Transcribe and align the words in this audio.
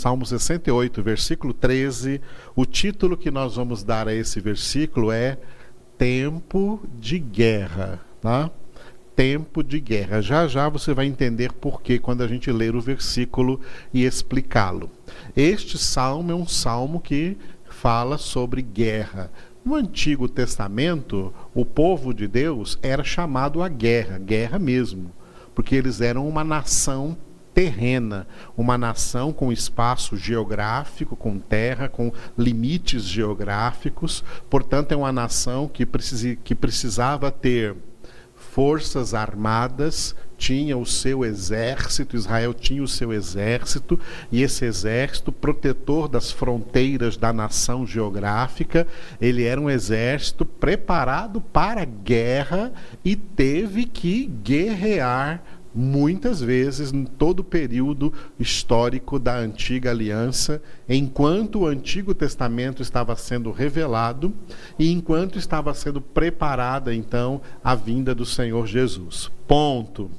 Salmo 0.00 0.24
68, 0.24 1.02
versículo 1.02 1.52
13. 1.52 2.22
O 2.56 2.64
título 2.64 3.18
que 3.18 3.30
nós 3.30 3.56
vamos 3.56 3.82
dar 3.82 4.08
a 4.08 4.14
esse 4.14 4.40
versículo 4.40 5.12
é 5.12 5.36
Tempo 5.98 6.80
de 6.98 7.18
Guerra. 7.18 8.00
Tá? 8.18 8.50
Tempo 9.14 9.62
de 9.62 9.78
guerra. 9.78 10.22
Já 10.22 10.48
já 10.48 10.70
você 10.70 10.94
vai 10.94 11.04
entender 11.04 11.52
por 11.52 11.82
que 11.82 11.98
quando 11.98 12.22
a 12.22 12.26
gente 12.26 12.50
ler 12.50 12.74
o 12.74 12.80
versículo 12.80 13.60
e 13.92 14.06
explicá-lo. 14.06 14.90
Este 15.36 15.76
salmo 15.76 16.32
é 16.32 16.34
um 16.34 16.46
salmo 16.46 16.98
que 16.98 17.36
fala 17.68 18.16
sobre 18.16 18.62
guerra. 18.62 19.30
No 19.62 19.74
Antigo 19.74 20.26
Testamento, 20.30 21.30
o 21.54 21.66
povo 21.66 22.14
de 22.14 22.26
Deus 22.26 22.78
era 22.82 23.04
chamado 23.04 23.62
à 23.62 23.68
guerra, 23.68 24.16
guerra 24.16 24.58
mesmo, 24.58 25.12
porque 25.54 25.74
eles 25.74 26.00
eram 26.00 26.26
uma 26.26 26.42
nação 26.42 27.18
terrena, 27.60 28.26
uma 28.56 28.78
nação 28.78 29.34
com 29.34 29.52
espaço 29.52 30.16
geográfico, 30.16 31.14
com 31.14 31.38
terra, 31.38 31.90
com 31.90 32.10
limites 32.38 33.04
geográficos. 33.04 34.24
Portanto, 34.48 34.92
é 34.92 34.96
uma 34.96 35.12
nação 35.12 35.68
que, 35.68 35.86
que 36.42 36.54
precisava 36.54 37.30
ter 37.30 37.76
forças 38.34 39.12
armadas, 39.12 40.16
tinha 40.38 40.74
o 40.78 40.86
seu 40.86 41.22
exército, 41.22 42.16
Israel 42.16 42.54
tinha 42.54 42.82
o 42.82 42.88
seu 42.88 43.12
exército, 43.12 44.00
e 44.32 44.42
esse 44.42 44.64
exército, 44.64 45.30
protetor 45.30 46.08
das 46.08 46.32
fronteiras 46.32 47.18
da 47.18 47.30
nação 47.30 47.86
geográfica, 47.86 48.86
ele 49.20 49.44
era 49.44 49.60
um 49.60 49.68
exército 49.68 50.46
preparado 50.46 51.42
para 51.42 51.84
guerra 51.84 52.72
e 53.04 53.14
teve 53.14 53.84
que 53.84 54.24
guerrear 54.24 55.42
muitas 55.74 56.40
vezes 56.40 56.92
em 56.92 57.04
todo 57.04 57.40
o 57.40 57.44
período 57.44 58.12
histórico 58.38 59.18
da 59.18 59.36
antiga 59.36 59.90
aliança, 59.90 60.62
enquanto 60.88 61.60
o 61.60 61.66
Antigo 61.66 62.14
Testamento 62.14 62.82
estava 62.82 63.14
sendo 63.16 63.50
revelado 63.52 64.32
e 64.78 64.90
enquanto 64.90 65.38
estava 65.38 65.72
sendo 65.74 66.00
preparada 66.00 66.94
então 66.94 67.40
a 67.62 67.74
vinda 67.74 68.14
do 68.14 68.26
Senhor 68.26 68.66
Jesus. 68.66 69.30
Ponto. 69.46 70.10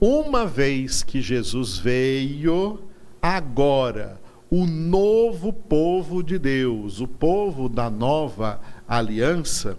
Uma 0.00 0.46
vez 0.46 1.02
que 1.02 1.20
Jesus 1.20 1.76
veio, 1.78 2.80
agora 3.20 4.20
o 4.50 4.64
novo 4.64 5.52
povo 5.52 6.22
de 6.22 6.38
Deus, 6.38 7.00
o 7.00 7.06
povo 7.06 7.68
da 7.68 7.90
nova 7.90 8.60
aliança, 8.86 9.76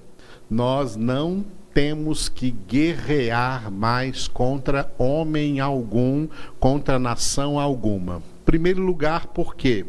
nós 0.49 0.95
não 0.95 1.45
temos 1.79 2.27
que 2.27 2.51
guerrear 2.51 3.71
mais 3.71 4.27
contra 4.27 4.93
homem 4.97 5.61
algum, 5.61 6.27
contra 6.59 6.99
nação 6.99 7.57
alguma. 7.57 8.17
Em 8.17 8.43
primeiro 8.43 8.81
lugar, 8.81 9.27
por 9.27 9.55
quê? 9.55 9.85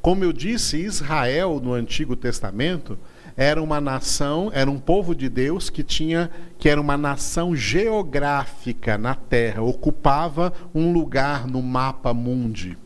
Como 0.00 0.22
eu 0.22 0.32
disse, 0.32 0.76
Israel 0.78 1.60
no 1.60 1.72
Antigo 1.72 2.14
Testamento 2.14 2.96
era 3.36 3.60
uma 3.60 3.80
nação, 3.80 4.48
era 4.54 4.70
um 4.70 4.78
povo 4.78 5.12
de 5.12 5.28
Deus 5.28 5.68
que 5.68 5.82
tinha 5.82 6.30
que 6.56 6.68
era 6.68 6.80
uma 6.80 6.96
nação 6.96 7.56
geográfica 7.56 8.96
na 8.96 9.16
terra, 9.16 9.60
ocupava 9.60 10.52
um 10.72 10.92
lugar 10.92 11.48
no 11.48 11.60
mapa 11.60 12.14
mundi. 12.14 12.78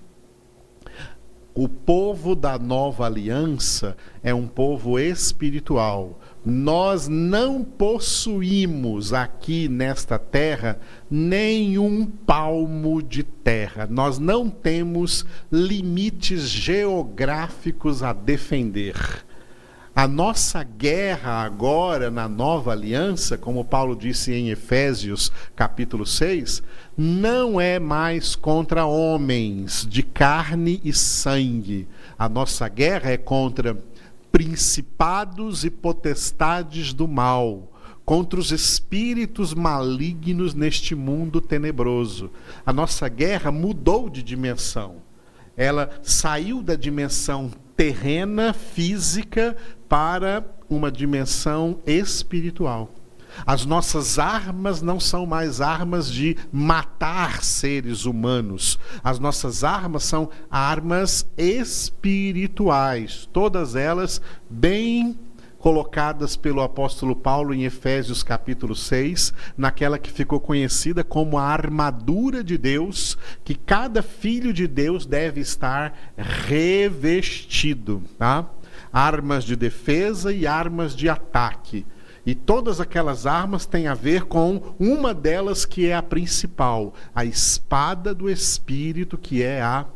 O 1.61 1.69
povo 1.69 2.37
da 2.37 2.57
nova 2.57 3.05
aliança 3.05 3.97
é 4.23 4.33
um 4.33 4.47
povo 4.47 4.97
espiritual, 4.97 6.21
nós 6.47 7.09
não 7.09 7.65
possuímos 7.65 9.13
aqui 9.13 9.69
nesta 9.69 10.21
terra 10.21 10.79
nenhum 11.11 12.07
palmo 12.07 13.03
de 13.03 13.25
terra. 13.25 13.89
Nós 13.91 14.21
não 14.21 14.49
temos 14.49 15.27
limites 15.51 16.49
geográficos 16.49 18.05
a 18.05 18.13
defender. 18.13 18.95
A 19.99 20.07
nossa 20.07 20.63
guerra 20.63 21.43
agora 21.43 22.09
na 22.09 22.29
nova 22.29 22.71
aliança, 22.71 23.37
como 23.37 23.65
Paulo 23.65 23.97
disse 23.97 24.33
em 24.33 24.49
Efésios 24.49 25.33
capítulo 25.57 26.07
6, 26.07 26.63
não 26.97 27.61
é 27.61 27.81
mais 27.81 28.37
contra 28.37 28.87
homens 28.87 29.85
de 29.91 30.05
carne 30.05 30.81
e 30.85 30.93
sangue. 30.93 31.89
A 32.17 32.29
nossa 32.29 32.69
guerra 32.69 33.11
é 33.11 33.17
contra 33.17 33.77
principados 34.31 35.65
e 35.65 35.71
potestades 35.71 36.93
do 36.93 37.09
mal, 37.09 37.73
contra 38.05 38.39
os 38.39 38.53
espíritos 38.53 39.53
malignos 39.53 40.55
neste 40.55 40.95
mundo 40.95 41.41
tenebroso. 41.41 42.31
A 42.65 42.73
nossa 42.73 43.09
guerra 43.09 43.51
mudou 43.51 44.09
de 44.09 44.23
dimensão. 44.23 45.03
Ela 45.57 45.91
saiu 46.05 46.63
da 46.63 46.77
dimensão 46.77 47.51
terrena, 47.79 48.53
física, 48.53 49.57
para 49.89 50.45
uma 50.69 50.91
dimensão 50.91 51.79
espiritual. 51.87 52.91
As 53.47 53.65
nossas 53.65 54.19
armas 54.19 54.83
não 54.83 54.99
são 54.99 55.25
mais 55.25 55.61
armas 55.61 56.11
de 56.11 56.37
matar 56.53 57.43
seres 57.43 58.05
humanos. 58.05 58.79
As 59.03 59.19
nossas 59.19 59.63
armas 59.65 60.05
são 60.05 60.31
armas 60.51 61.27
espirituais, 61.37 63.29
todas 63.33 63.77
elas 63.77 64.21
bem 64.49 65.17
colocadas 65.59 66.37
pelo 66.37 66.63
apóstolo 66.63 67.17
Paulo 67.17 67.53
em 67.53 67.65
Efésios 67.65 68.23
capítulo 68.23 68.77
6, 68.77 69.33
naquela 69.57 69.99
que 69.99 70.11
ficou 70.11 70.39
conhecida 70.39 71.03
como 71.03 71.37
a 71.37 71.43
armadura 71.43 72.45
de 72.45 72.57
Deus, 72.57 73.19
que 73.45 73.55
cada 73.55 74.01
filho 74.03 74.53
de 74.53 74.69
Deus 74.69 75.05
deve 75.05 75.41
estar 75.41 75.93
revestido, 76.17 78.03
tá? 78.17 78.49
Armas 78.93 79.45
de 79.45 79.57
defesa 79.57 80.33
e 80.33 80.47
armas 80.47 80.95
de 80.95 81.09
ataque. 81.09 81.87
E 82.27 82.35
todas 82.35 82.81
aquelas 82.81 83.27
armas 83.27 83.65
têm 83.65 83.87
a 83.87 83.95
ver 83.95 84.25
com 84.25 84.75
uma 84.79 85.15
delas 85.15 85.65
que 85.65 85.87
é 85.87 85.95
a 85.95 86.03
principal, 86.03 86.93
a 87.15 87.25
espada 87.25 88.15
do 88.15 88.29
Espírito, 88.29 89.17
que 89.17 89.43
é 89.43 89.63
a 89.63 89.87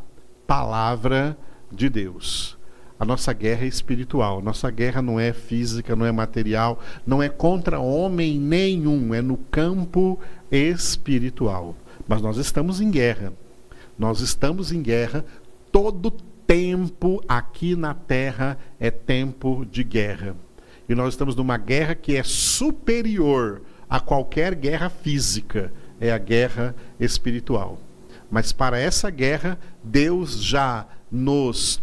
palavra 0.47 1.37
de 1.71 1.89
Deus. 1.89 2.57
A 2.99 3.05
nossa 3.05 3.33
guerra 3.33 3.65
é 3.65 3.67
espiritual, 3.67 4.41
nossa 4.41 4.71
guerra 4.71 5.01
não 5.01 5.19
é 5.19 5.33
física, 5.33 5.95
não 5.95 6.05
é 6.05 6.11
material, 6.11 6.79
não 7.05 7.21
é 7.21 7.27
contra 7.27 7.79
homem 7.79 8.39
nenhum, 8.39 9.13
é 9.13 9.21
no 9.21 9.37
campo 9.37 10.19
espiritual. 10.51 11.75
Mas 12.07 12.21
nós 12.21 12.37
estamos 12.37 12.79
em 12.79 12.89
guerra. 12.89 13.33
Nós 13.97 14.21
estamos 14.21 14.71
em 14.71 14.81
guerra 14.81 15.25
todo 15.71 16.11
tempo 16.53 17.19
aqui 17.27 17.75
na 17.75 17.95
terra 17.95 18.59
é 18.79 18.91
tempo 18.91 19.65
de 19.65 19.83
guerra. 19.83 20.35
E 20.87 20.93
nós 20.93 21.15
estamos 21.15 21.35
numa 21.35 21.57
guerra 21.57 21.95
que 21.95 22.15
é 22.15 22.21
superior 22.21 23.63
a 23.89 23.99
qualquer 23.99 24.53
guerra 24.53 24.87
física, 24.87 25.73
é 25.99 26.11
a 26.11 26.17
guerra 26.19 26.75
espiritual. 26.99 27.79
Mas 28.29 28.51
para 28.51 28.77
essa 28.77 29.09
guerra, 29.09 29.57
Deus 29.83 30.43
já 30.43 30.85
nos 31.11 31.81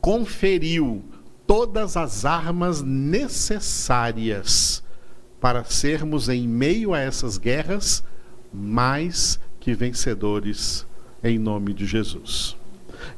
conferiu 0.00 1.02
todas 1.44 1.96
as 1.96 2.24
armas 2.24 2.80
necessárias 2.82 4.80
para 5.40 5.64
sermos, 5.64 6.28
em 6.28 6.46
meio 6.46 6.94
a 6.94 7.00
essas 7.00 7.36
guerras, 7.36 8.04
mais 8.52 9.40
que 9.58 9.74
vencedores 9.74 10.86
em 11.24 11.36
nome 11.36 11.74
de 11.74 11.84
Jesus. 11.84 12.57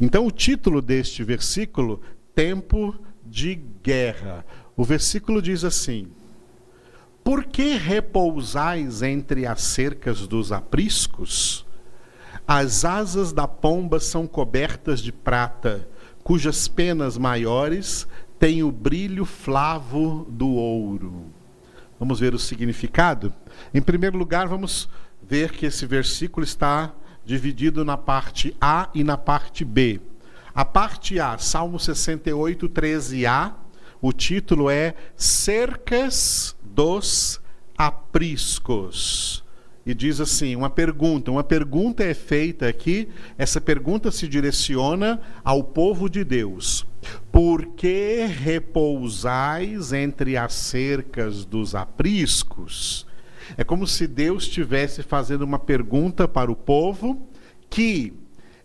Então, 0.01 0.27
o 0.27 0.31
título 0.31 0.81
deste 0.83 1.23
versículo, 1.23 2.01
Tempo 2.35 2.95
de 3.25 3.55
Guerra. 3.83 4.45
O 4.77 4.85
versículo 4.85 5.41
diz 5.41 5.65
assim: 5.65 6.09
Por 7.23 7.45
que 7.45 7.75
repousais 7.77 9.03
entre 9.03 9.47
as 9.47 9.63
cercas 9.63 10.27
dos 10.27 10.53
apriscos? 10.53 11.67
As 12.47 12.85
asas 12.85 13.33
da 13.33 13.47
pomba 13.47 14.01
são 14.01 14.27
cobertas 14.27 15.01
de 15.01 15.13
prata, 15.13 15.89
cujas 16.25 16.67
penas 16.67 17.17
maiores 17.17 18.09
têm 18.39 18.63
o 18.63 18.73
brilho 18.73 19.25
flavo 19.25 20.27
do 20.29 20.49
ouro. 20.49 21.27
Vamos 21.99 22.19
ver 22.19 22.35
o 22.35 22.39
significado? 22.39 23.33
Em 23.73 23.83
primeiro 23.83 24.17
lugar, 24.17 24.49
vamos 24.49 24.89
ver 25.23 25.53
que 25.53 25.67
esse 25.67 25.85
versículo 25.85 26.43
está 26.43 26.93
dividido 27.25 27.85
na 27.85 27.97
parte 27.97 28.57
A 28.61 28.89
e 28.95 29.05
na 29.05 29.17
parte 29.17 29.65
B. 29.65 30.01
A 30.55 30.65
parte 30.65 31.21
A, 31.21 31.39
Salmo 31.39 31.79
68, 31.79 32.69
13a, 32.69 33.53
o 34.01 34.13
título 34.13 34.69
é 34.71 34.95
Cercas 35.17 36.57
dos 36.63 37.41
Apriscos. 37.77 39.45
E 39.85 39.95
diz 39.95 40.21
assim: 40.21 40.55
uma 40.57 40.71
pergunta. 40.71 41.31
Uma 41.31 41.45
pergunta 41.45 42.03
é 42.05 42.15
feita 42.15 42.69
aqui, 42.69 43.09
essa 43.39 43.61
pergunta 43.61 44.11
se 44.11 44.29
direciona 44.29 45.21
ao 45.43 45.65
povo 45.65 46.09
de 46.09 46.25
Deus. 46.25 46.87
Por 47.33 47.67
que 47.75 48.27
repousais 48.27 49.93
entre 49.93 50.37
as 50.37 50.53
cercas 50.53 51.45
dos 51.45 51.75
apriscos? 51.75 53.07
É 53.57 53.65
como 53.65 53.87
se 53.87 54.07
Deus 54.07 54.45
estivesse 54.45 55.03
fazendo 55.03 55.43
uma 55.43 55.59
pergunta 55.59 56.27
para 56.29 56.51
o 56.51 56.57
povo 56.57 57.27
que 57.69 58.13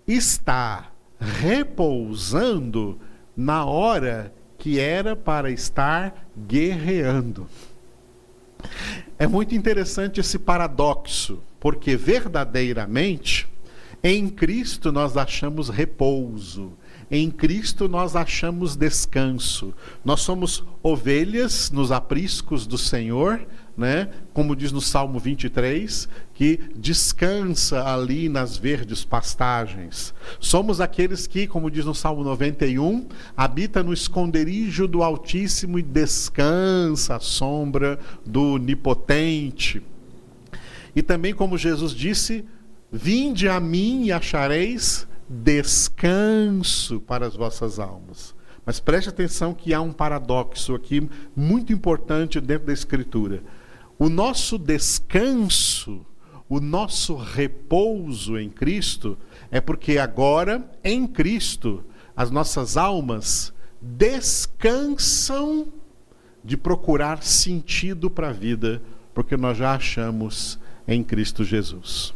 está 0.08 0.92
repousando 1.20 3.00
na 3.36 3.66
hora 3.66 4.34
que 4.58 4.80
era 4.80 5.16
para 5.16 5.52
estar 5.52 6.28
guerreando. 6.48 7.48
É 9.18 9.28
muito 9.28 9.56
interessante 9.56 10.20
esse 10.20 10.40
paradoxo, 10.40 11.40
porque 11.60 11.96
verdadeiramente 11.96 13.48
em 14.04 14.30
Cristo 14.30 14.92
nós 14.92 15.18
achamos 15.18 15.70
repouso, 15.70 16.74
em 17.10 17.30
Cristo 17.30 17.88
nós 17.88 18.16
achamos 18.16 18.76
descanso. 18.76 19.74
Nós 20.04 20.22
somos 20.22 20.64
ovelhas 20.82 21.70
nos 21.72 21.92
apriscos 21.92 22.66
do 22.66 22.78
Senhor, 22.78 23.46
né? 23.78 24.10
Como 24.34 24.56
diz 24.56 24.72
no 24.72 24.82
Salmo 24.82 25.20
23, 25.20 26.08
que 26.34 26.60
descansa 26.76 27.84
ali 27.84 28.30
nas 28.30 28.58
verdes 28.58 29.04
pastagens. 29.04 30.14
Somos 30.40 30.80
aqueles 30.80 31.28
que, 31.28 31.48
como 31.48 31.70
diz 31.70 31.86
no 31.86 31.94
Salmo 31.94 32.24
91, 32.24 33.08
habita 33.36 33.84
no 33.84 33.94
esconderijo 33.94 34.88
do 34.88 35.04
Altíssimo 35.04 35.78
e 35.78 35.82
descansa 35.82 37.16
à 37.16 37.20
sombra 37.20 38.00
do 38.26 38.54
Onipotente. 38.54 39.82
E 40.96 41.02
também, 41.02 41.34
como 41.34 41.58
Jesus 41.58 41.92
disse, 41.92 42.46
vinde 42.92 43.50
a 43.50 43.60
mim 43.60 44.06
e 44.06 44.12
achareis 44.12 45.08
descanso 45.28 47.02
para 47.02 47.26
as 47.26 47.36
vossas 47.36 47.80
almas. 47.80 48.34
Mas 48.66 48.80
preste 48.80 49.10
atenção 49.10 49.54
que 49.54 49.74
há 49.74 49.82
um 49.82 49.92
paradoxo 49.92 50.74
aqui 50.74 51.08
muito 51.36 51.72
importante 51.72 52.40
dentro 52.42 52.68
da 52.68 52.74
Escritura. 52.74 53.44
O 53.98 54.10
nosso 54.10 54.58
descanso, 54.58 56.06
o 56.50 56.60
nosso 56.60 57.16
repouso 57.16 58.38
em 58.38 58.50
Cristo, 58.50 59.18
é 59.50 59.62
porque 59.62 59.98
agora, 59.98 60.70
em 60.84 61.08
Cristo, 61.08 61.84
as 62.16 62.30
nossas 62.30 62.78
almas 62.78 63.54
descansam 63.82 65.72
de 66.44 66.58
procurar 66.58 67.24
sentido 67.24 68.10
para 68.10 68.30
a 68.30 68.34
vida, 68.34 68.82
porque 69.14 69.38
nós 69.38 69.58
já 69.58 69.76
achamos 69.76 70.60
em 70.88 71.04
Cristo 71.04 71.44
Jesus. 71.44 72.14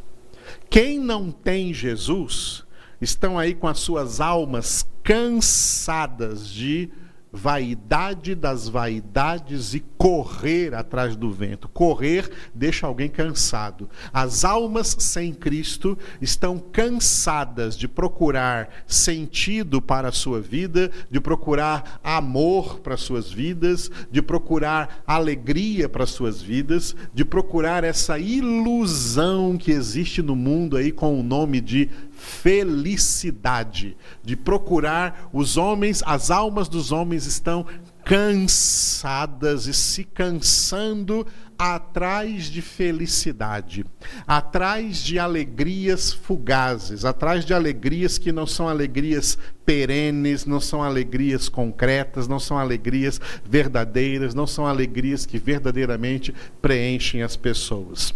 Quem 0.69 0.99
não 0.99 1.31
tem 1.31 1.73
Jesus, 1.73 2.63
estão 3.01 3.39
aí 3.39 3.55
com 3.55 3.67
as 3.67 3.79
suas 3.79 4.19
almas 4.19 4.85
cansadas 5.03 6.47
de 6.49 6.89
vaidade 7.31 8.33
das 8.33 8.67
vaidades 8.67 9.73
e 9.73 9.79
correr 9.97 10.73
atrás 10.73 11.15
do 11.15 11.31
vento. 11.31 11.67
Correr 11.67 12.29
deixa 12.53 12.87
alguém 12.87 13.09
cansado. 13.09 13.89
As 14.11 14.43
almas 14.43 14.95
sem 14.99 15.33
Cristo 15.33 15.97
estão 16.21 16.57
cansadas 16.57 17.77
de 17.77 17.87
procurar 17.87 18.69
sentido 18.87 19.81
para 19.81 20.09
a 20.09 20.11
sua 20.11 20.41
vida, 20.41 20.91
de 21.09 21.19
procurar 21.19 21.99
amor 22.03 22.79
para 22.79 22.97
suas 22.97 23.31
vidas, 23.31 23.91
de 24.11 24.21
procurar 24.21 25.03
alegria 25.05 25.87
para 25.87 26.05
suas 26.05 26.41
vidas, 26.41 26.95
de 27.13 27.23
procurar 27.23 27.83
essa 27.83 28.17
ilusão 28.17 29.57
que 29.57 29.71
existe 29.71 30.21
no 30.21 30.35
mundo 30.35 30.77
aí 30.77 30.91
com 30.91 31.19
o 31.19 31.23
nome 31.23 31.61
de 31.61 31.89
felicidade, 32.19 33.95
de 34.23 34.35
procurar 34.35 35.29
os 35.31 35.57
homens, 35.57 36.03
as 36.05 36.29
almas 36.29 36.67
dos 36.67 36.91
homens 36.91 37.25
estão 37.25 37.65
cansadas 38.03 39.67
e 39.67 39.73
se 39.73 40.03
cansando 40.03 41.25
atrás 41.57 42.45
de 42.45 42.61
felicidade, 42.61 43.85
atrás 44.25 44.97
de 44.97 45.19
alegrias 45.19 46.13
fugazes, 46.13 47.03
atrás 47.03 47.43
de 47.45 47.53
alegrias 47.53 48.17
que 48.17 48.31
não 48.31 48.47
são 48.47 48.67
alegrias 48.67 49.37
perenes, 49.65 50.45
não 50.45 50.59
são 50.59 50.81
alegrias 50.81 51.49
concretas, 51.49 52.27
não 52.27 52.39
são 52.39 52.57
alegrias 52.57 53.19
verdadeiras, 53.45 54.33
não 54.33 54.47
são 54.47 54.65
alegrias 54.65 55.25
que 55.25 55.37
verdadeiramente 55.37 56.33
preenchem 56.61 57.21
as 57.21 57.35
pessoas. 57.35 58.13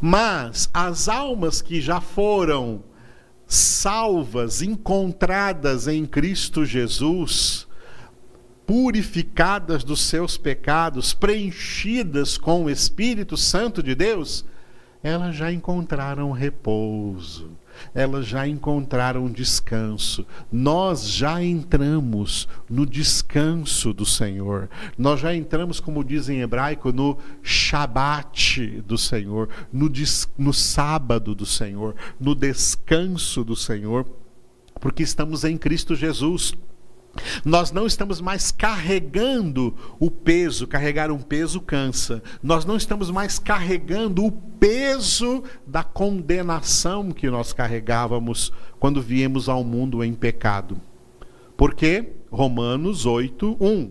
Mas 0.00 0.68
as 0.72 1.08
almas 1.08 1.60
que 1.60 1.80
já 1.80 2.00
foram 2.00 2.82
salvas, 3.48 4.60
encontradas 4.60 5.88
em 5.88 6.04
Cristo 6.04 6.66
Jesus, 6.66 7.66
purificadas 8.66 9.82
dos 9.82 10.02
seus 10.02 10.36
pecados, 10.36 11.14
preenchidas 11.14 12.36
com 12.36 12.64
o 12.64 12.70
Espírito 12.70 13.38
Santo 13.38 13.82
de 13.82 13.94
Deus, 13.94 14.44
elas 15.02 15.36
já 15.36 15.52
encontraram 15.52 16.30
repouso 16.32 17.58
elas 17.94 18.26
já 18.26 18.46
encontraram 18.46 19.30
descanso. 19.30 20.26
Nós 20.50 21.08
já 21.08 21.42
entramos 21.42 22.48
no 22.68 22.84
descanso 22.84 23.92
do 23.92 24.04
Senhor. 24.04 24.68
Nós 24.96 25.20
já 25.20 25.34
entramos, 25.34 25.80
como 25.80 26.04
diz 26.04 26.28
em 26.28 26.40
hebraico, 26.40 26.92
no 26.92 27.18
Shabat 27.42 28.82
do 28.82 28.98
Senhor, 28.98 29.48
no, 29.72 29.90
no 30.36 30.52
sábado 30.52 31.34
do 31.34 31.46
Senhor, 31.46 31.94
no 32.18 32.34
descanso 32.34 33.44
do 33.44 33.56
Senhor, 33.56 34.06
porque 34.80 35.02
estamos 35.02 35.44
em 35.44 35.56
Cristo 35.56 35.94
Jesus. 35.94 36.54
Nós 37.44 37.72
não 37.72 37.86
estamos 37.86 38.20
mais 38.20 38.50
carregando 38.50 39.74
o 39.98 40.10
peso, 40.10 40.66
carregar 40.66 41.10
um 41.10 41.20
peso 41.20 41.60
cansa. 41.60 42.22
Nós 42.42 42.64
não 42.64 42.76
estamos 42.76 43.10
mais 43.10 43.38
carregando 43.38 44.24
o 44.24 44.32
peso 44.32 45.42
da 45.66 45.82
condenação 45.82 47.10
que 47.10 47.30
nós 47.30 47.52
carregávamos 47.52 48.52
quando 48.78 49.02
viemos 49.02 49.48
ao 49.48 49.64
mundo 49.64 50.04
em 50.04 50.14
pecado. 50.14 50.80
Porque 51.56 52.12
Romanos 52.30 53.06
8, 53.06 53.56
1. 53.60 53.90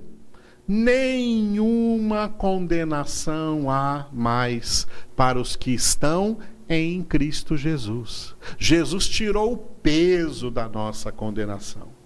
Nenhuma 0.67 2.27
condenação 2.27 3.71
há 3.71 4.07
mais 4.11 4.85
para 5.15 5.39
os 5.39 5.55
que 5.55 5.71
estão 5.71 6.37
em 6.67 7.01
Cristo 7.01 7.55
Jesus. 7.55 8.35
Jesus 8.57 9.07
tirou 9.07 9.53
o 9.53 9.57
peso 9.57 10.51
da 10.51 10.67
nossa 10.67 11.11
condenação. 11.11 11.96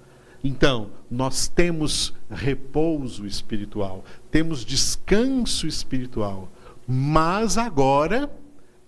Então, 0.43 0.89
nós 1.09 1.47
temos 1.47 2.13
repouso 2.29 3.25
espiritual, 3.25 4.03
temos 4.31 4.65
descanso 4.65 5.67
espiritual, 5.67 6.51
mas 6.87 7.57
agora, 7.57 8.29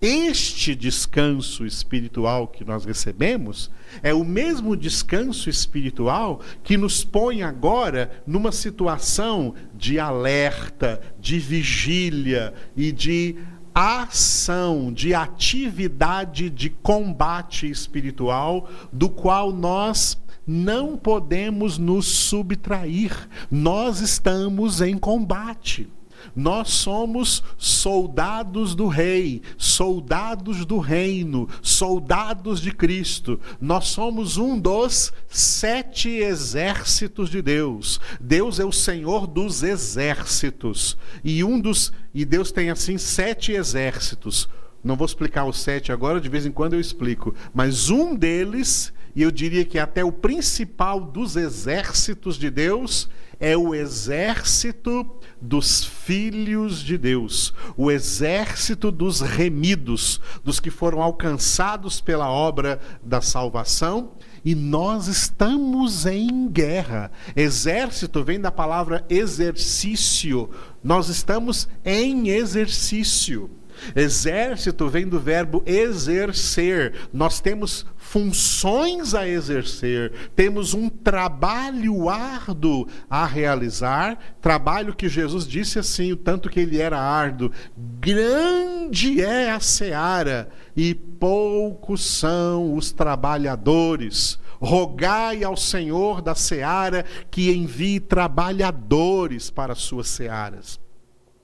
este 0.00 0.74
descanso 0.74 1.64
espiritual 1.64 2.48
que 2.48 2.64
nós 2.64 2.84
recebemos 2.84 3.70
é 4.02 4.12
o 4.12 4.24
mesmo 4.24 4.76
descanso 4.76 5.48
espiritual 5.48 6.40
que 6.62 6.76
nos 6.76 7.04
põe 7.04 7.42
agora 7.42 8.22
numa 8.26 8.52
situação 8.52 9.54
de 9.74 9.98
alerta, 9.98 11.00
de 11.18 11.38
vigília 11.38 12.52
e 12.76 12.92
de 12.92 13.36
ação, 13.74 14.92
de 14.92 15.14
atividade 15.14 16.48
de 16.48 16.70
combate 16.70 17.68
espiritual, 17.68 18.68
do 18.92 19.08
qual 19.08 19.52
nós 19.52 20.16
não 20.46 20.96
podemos 20.96 21.78
nos 21.78 22.06
subtrair. 22.06 23.28
Nós 23.50 24.00
estamos 24.00 24.80
em 24.80 24.96
combate. 24.96 25.88
Nós 26.34 26.70
somos 26.70 27.42
soldados 27.58 28.74
do 28.74 28.86
Rei, 28.86 29.42
soldados 29.58 30.64
do 30.64 30.78
Reino, 30.78 31.48
soldados 31.60 32.60
de 32.60 32.72
Cristo. 32.72 33.38
Nós 33.60 33.88
somos 33.88 34.36
um 34.36 34.58
dos 34.58 35.12
sete 35.28 36.08
exércitos 36.08 37.28
de 37.28 37.42
Deus. 37.42 38.00
Deus 38.20 38.58
é 38.58 38.64
o 38.64 38.72
Senhor 38.72 39.26
dos 39.26 39.62
exércitos 39.62 40.96
e 41.22 41.44
um 41.44 41.60
dos 41.60 41.92
e 42.14 42.24
Deus 42.24 42.52
tem 42.52 42.70
assim 42.70 42.96
sete 42.96 43.52
exércitos. 43.52 44.48
Não 44.82 44.96
vou 44.96 45.06
explicar 45.06 45.46
os 45.46 45.58
sete 45.58 45.90
agora, 45.90 46.20
de 46.20 46.28
vez 46.28 46.44
em 46.44 46.52
quando 46.52 46.74
eu 46.74 46.80
explico, 46.80 47.34
mas 47.54 47.90
um 47.90 48.14
deles 48.14 48.92
e 49.14 49.22
eu 49.22 49.30
diria 49.30 49.64
que 49.64 49.78
até 49.78 50.04
o 50.04 50.12
principal 50.12 51.00
dos 51.00 51.36
exércitos 51.36 52.36
de 52.36 52.50
Deus 52.50 53.08
é 53.38 53.56
o 53.56 53.74
exército 53.74 55.06
dos 55.40 55.84
filhos 55.84 56.80
de 56.80 56.96
Deus, 56.96 57.52
o 57.76 57.90
exército 57.90 58.90
dos 58.90 59.20
remidos, 59.20 60.20
dos 60.42 60.58
que 60.58 60.70
foram 60.70 61.02
alcançados 61.02 62.00
pela 62.00 62.30
obra 62.30 62.80
da 63.02 63.20
salvação. 63.20 64.12
E 64.44 64.54
nós 64.54 65.08
estamos 65.08 66.04
em 66.04 66.48
guerra. 66.48 67.10
Exército 67.34 68.22
vem 68.22 68.38
da 68.38 68.52
palavra 68.52 69.04
exercício. 69.08 70.50
Nós 70.82 71.08
estamos 71.08 71.66
em 71.84 72.28
exercício. 72.28 73.50
Exército 73.94 74.88
vem 74.88 75.06
do 75.06 75.18
verbo 75.18 75.62
exercer. 75.66 76.94
Nós 77.12 77.40
temos 77.40 77.86
funções 77.96 79.14
a 79.14 79.26
exercer, 79.26 80.12
temos 80.36 80.74
um 80.74 80.88
trabalho 80.88 82.08
árduo 82.08 82.86
a 83.08 83.24
realizar, 83.24 84.18
trabalho 84.40 84.94
que 84.94 85.08
Jesus 85.08 85.46
disse 85.48 85.78
assim, 85.78 86.12
o 86.12 86.16
tanto 86.16 86.48
que 86.48 86.60
ele 86.60 86.80
era 86.80 87.00
árduo. 87.00 87.50
Grande 87.76 89.20
é 89.20 89.50
a 89.50 89.58
seara 89.58 90.48
e 90.76 90.94
poucos 90.94 92.04
são 92.04 92.74
os 92.74 92.92
trabalhadores. 92.92 94.38
Rogai 94.60 95.42
ao 95.42 95.56
Senhor 95.56 96.22
da 96.22 96.34
seara 96.34 97.04
que 97.30 97.52
envie 97.52 98.00
trabalhadores 98.00 99.50
para 99.50 99.72
as 99.72 99.80
suas 99.80 100.08
searas. 100.08 100.80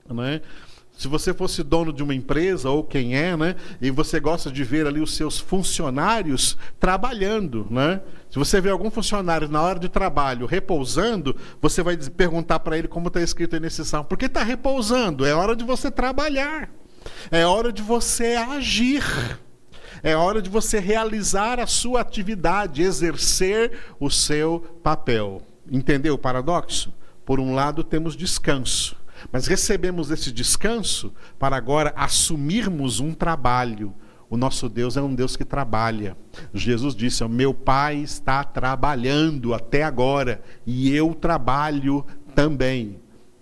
Não 0.07 0.23
é? 0.23 0.41
Se 0.97 1.07
você 1.07 1.33
fosse 1.33 1.63
dono 1.63 1.91
de 1.91 2.03
uma 2.03 2.13
empresa, 2.13 2.69
ou 2.69 2.83
quem 2.83 3.15
é, 3.15 3.35
né? 3.35 3.55
E 3.81 3.89
você 3.89 4.19
gosta 4.19 4.51
de 4.51 4.63
ver 4.63 4.85
ali 4.85 5.01
os 5.01 5.15
seus 5.15 5.39
funcionários 5.39 6.57
trabalhando, 6.79 7.65
né? 7.71 8.01
Se 8.29 8.37
você 8.37 8.61
vê 8.61 8.69
algum 8.69 8.91
funcionário 8.91 9.47
na 9.49 9.61
hora 9.61 9.79
de 9.79 9.89
trabalho 9.89 10.45
repousando, 10.45 11.35
você 11.59 11.81
vai 11.81 11.97
perguntar 11.97 12.59
para 12.59 12.77
ele 12.77 12.87
como 12.87 13.07
está 13.07 13.19
escrito 13.19 13.55
aí 13.55 13.59
nesse 13.59 13.83
salmo. 13.83 14.07
Por 14.07 14.17
que 14.17 14.25
está 14.25 14.43
repousando? 14.43 15.25
É 15.25 15.33
hora 15.33 15.55
de 15.55 15.63
você 15.63 15.89
trabalhar. 15.89 16.69
É 17.31 17.45
hora 17.45 17.71
de 17.71 17.81
você 17.81 18.35
agir. 18.35 19.03
É 20.03 20.15
hora 20.15 20.41
de 20.41 20.49
você 20.49 20.79
realizar 20.79 21.59
a 21.59 21.67
sua 21.67 22.01
atividade, 22.01 22.81
exercer 22.81 23.71
o 23.99 24.09
seu 24.09 24.79
papel. 24.83 25.41
Entendeu 25.69 26.15
o 26.15 26.17
paradoxo? 26.17 26.93
Por 27.25 27.39
um 27.39 27.53
lado, 27.53 27.83
temos 27.83 28.15
descanso. 28.15 28.95
Mas 29.31 29.47
recebemos 29.47 30.11
esse 30.11 30.31
descanso 30.31 31.13
para 31.37 31.55
agora 31.55 31.93
assumirmos 31.95 32.99
um 32.99 33.13
trabalho. 33.13 33.93
O 34.29 34.37
nosso 34.37 34.69
Deus 34.69 34.95
é 34.95 35.01
um 35.01 35.13
Deus 35.13 35.35
que 35.35 35.43
trabalha. 35.43 36.15
Jesus 36.53 36.95
disse: 36.95 37.27
Meu 37.27 37.53
Pai 37.53 37.97
está 37.97 38.43
trabalhando 38.43 39.53
até 39.53 39.83
agora 39.83 40.41
e 40.65 40.95
eu 40.95 41.13
trabalho 41.13 42.05
também. 42.33 42.97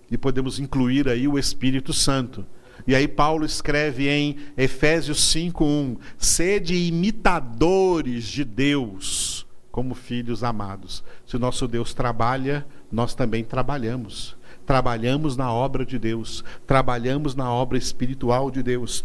E 0.10 0.18
podemos 0.18 0.60
incluir 0.60 1.08
aí 1.08 1.28
o 1.28 1.38
Espírito 1.38 1.94
Santo. 1.94 2.44
E 2.88 2.96
aí 2.96 3.08
Paulo 3.08 3.46
escreve 3.46 4.10
em 4.10 4.38
Efésios 4.58 5.32
5:1: 5.32 5.98
Sede 6.18 6.76
imitadores 6.76 8.24
de 8.24 8.44
Deus, 8.44 9.46
como 9.72 9.94
filhos 9.94 10.44
amados. 10.44 11.04
Se 11.24 11.36
o 11.36 11.40
nosso 11.40 11.68
Deus 11.68 11.94
trabalha, 11.94 12.66
nós 12.92 13.14
também 13.14 13.44
trabalhamos 13.44 14.39
trabalhamos 14.70 15.36
na 15.36 15.52
obra 15.52 15.84
de 15.84 15.98
Deus, 15.98 16.44
trabalhamos 16.68 17.34
na 17.34 17.52
obra 17.52 17.76
espiritual 17.76 18.52
de 18.52 18.62
Deus. 18.62 19.04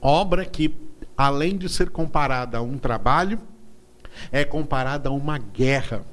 Obra 0.00 0.46
que, 0.46 0.74
além 1.14 1.58
de 1.58 1.68
ser 1.68 1.90
comparada 1.90 2.56
a 2.56 2.62
um 2.62 2.78
trabalho, 2.78 3.38
é 4.32 4.46
comparada 4.46 5.10
a 5.10 5.12
uma 5.12 5.36
guerra, 5.36 6.06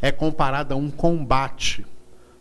é 0.00 0.10
comparada 0.10 0.72
a 0.72 0.78
um 0.78 0.90
combate. 0.90 1.84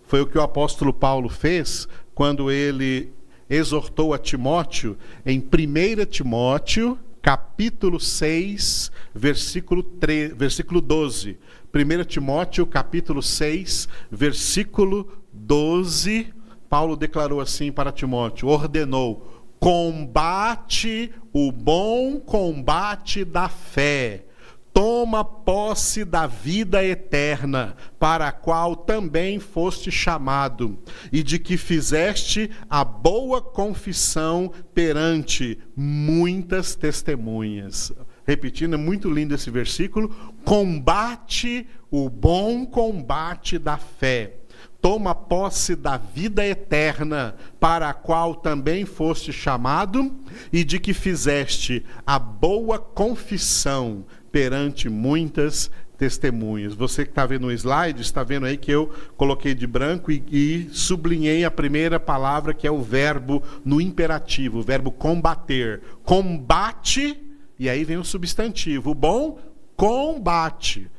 Foi 0.04 0.22
o 0.22 0.28
que 0.28 0.38
o 0.38 0.42
apóstolo 0.42 0.94
Paulo 0.94 1.28
fez 1.28 1.89
quando 2.16 2.50
ele 2.50 3.12
exortou 3.50 4.13
a 4.13 4.18
Timóteo 4.18 4.98
em 5.25 5.39
1 5.39 6.06
Timóteo, 6.06 6.98
capítulo 7.22 8.00
6, 8.00 8.94
versículo, 9.13 9.84
3, 9.84 10.34
versículo 10.38 10.80
12. 10.80 11.38
1 11.74 12.04
Timóteo, 12.06 12.66
capítulo 12.66 13.22
6, 13.22 13.89
versículo 14.10 15.20
12, 15.50 16.32
Paulo 16.70 16.96
declarou 16.96 17.41
assim 17.41 17.72
para 17.72 17.91
Timóteo: 17.91 18.48
ordenou, 18.48 19.48
combate 19.60 21.12
o 21.34 21.51
bom 21.51 22.20
combate 22.20 23.25
da 23.25 23.50
fé. 23.50 24.25
Toma 24.72 25.25
posse 25.25 26.06
da 26.06 26.27
vida 26.27 26.86
eterna, 26.86 27.75
para 27.98 28.27
a 28.27 28.32
qual 28.32 28.75
também 28.75 29.39
foste 29.39 29.89
chamado, 29.91 30.77
e 31.12 31.24
de 31.24 31.39
que 31.39 31.58
fizeste 31.58 32.51
a 32.70 32.84
boa 32.84 33.41
confissão 33.41 34.53
perante 34.72 35.58
muitas 35.75 36.75
testemunhas. 36.75 37.91
Repetindo, 38.24 38.75
é 38.75 38.77
muito 38.77 39.10
lindo 39.10 39.34
esse 39.34 39.50
versículo. 39.50 40.15
Combate 40.46 41.68
o 41.89 42.08
bom 42.08 42.63
combate 42.68 43.58
da 43.58 43.77
fé 43.77 44.38
toma 44.81 45.13
posse 45.13 45.75
da 45.75 45.98
vida 45.98 46.45
eterna, 46.45 47.36
para 47.59 47.89
a 47.89 47.93
qual 47.93 48.36
também 48.36 48.86
foste 48.86 49.33
chamado, 49.33 50.15
e 50.51 50.63
de 50.63 50.79
que 50.79 50.93
fizeste 50.93 51.86
a 52.05 52.17
boa 52.17 52.79
confissão 52.79 54.05
perante 54.31 54.89
muitas 54.89 55.69
testemunhas. 55.98 56.74
Você 56.74 57.03
que 57.03 57.12
está 57.12 57.25
vendo 57.25 57.48
o 57.48 57.51
slide, 57.51 58.01
está 58.01 58.24
vendo 58.24 58.45
aí 58.45 58.55
que 58.55 58.71
eu 58.71 58.89
coloquei 59.17 59.53
de 59.53 59.67
branco 59.67 60.12
e, 60.12 60.24
e, 60.31 60.69
sublinhei 60.71 61.43
a 61.43 61.51
primeira 61.51 62.00
palavra, 62.00 62.53
que 62.53 62.65
é 62.65 62.71
o 62.71 62.81
verbo 62.81 63.43
no 63.65 63.81
imperativo, 63.81 64.59
o 64.59 64.63
verbo 64.63 64.91
combater. 64.91 65.81
Combate, 66.03 67.19
e 67.59 67.69
aí 67.69 67.83
vem 67.83 67.98
o 67.98 68.05
substantivo. 68.05 68.95
Bom, 68.95 69.39
combate. 69.75 70.89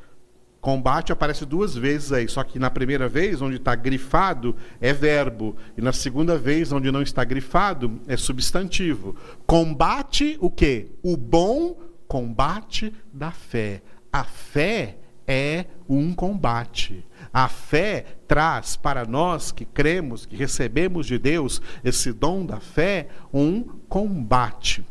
Combate 0.61 1.11
aparece 1.11 1.47
duas 1.47 1.75
vezes 1.75 2.13
aí, 2.13 2.29
só 2.29 2.45
que 2.45 2.59
na 2.59 2.71
primeira 2.71 3.09
vez, 3.09 3.41
onde 3.41 3.57
está 3.57 3.75
grifado, 3.75 4.55
é 4.79 4.93
verbo, 4.93 5.57
e 5.77 5.81
na 5.81 5.93
segunda 5.93 6.37
vez, 6.37 6.71
onde 6.71 6.93
não 6.93 7.01
está 7.01 7.25
grifado, 7.25 7.99
é 8.07 8.17
substantivo. 8.17 9.17
Combate 9.47 10.37
o 10.39 10.51
quê? 10.51 10.89
O 11.03 11.17
bom 11.17 11.79
combate 12.07 12.93
da 13.11 13.31
fé. 13.31 13.83
A 14.13 14.23
fé 14.23 14.99
é 15.27 15.65
um 15.89 16.13
combate. 16.13 17.07
A 17.33 17.49
fé 17.49 18.05
traz 18.27 18.77
para 18.77 19.07
nós 19.07 19.53
que 19.53 19.65
cremos, 19.65 20.27
que 20.27 20.37
recebemos 20.37 21.07
de 21.07 21.19
Deus 21.19 21.63
esse 21.83 22.13
dom 22.13 22.45
da 22.45 22.61
fé, 22.61 23.09
um 23.33 23.63
combate. 23.89 24.85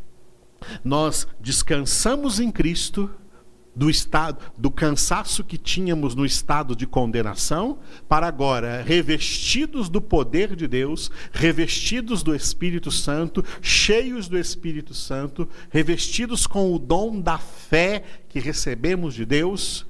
Nós 0.84 1.28
descansamos 1.40 2.40
em 2.40 2.50
Cristo 2.50 3.10
do 3.76 3.90
estado 3.90 4.40
do 4.58 4.70
cansaço 4.70 5.44
que 5.44 5.58
tínhamos 5.58 6.16
no 6.16 6.26
estado 6.26 6.76
de 6.76 6.86
condenação 6.86 7.80
para 8.08 8.28
agora 8.28 8.82
revestidos 8.82 9.90
do 9.90 10.02
poder 10.02 10.56
de 10.56 10.68
Deus, 10.68 11.10
revestidos 11.32 12.24
do 12.24 12.36
Espírito 12.36 12.92
Santo, 12.92 13.44
cheios 13.62 14.28
do 14.28 14.38
Espírito 14.38 14.94
Santo, 14.94 15.48
revestidos 15.70 16.46
com 16.46 16.74
o 16.74 16.80
dom 16.80 17.22
da 17.22 17.38
fé 17.38 18.04
que 18.28 18.40
recebemos 18.40 19.14
de 19.14 19.26
Deus, 19.26 19.88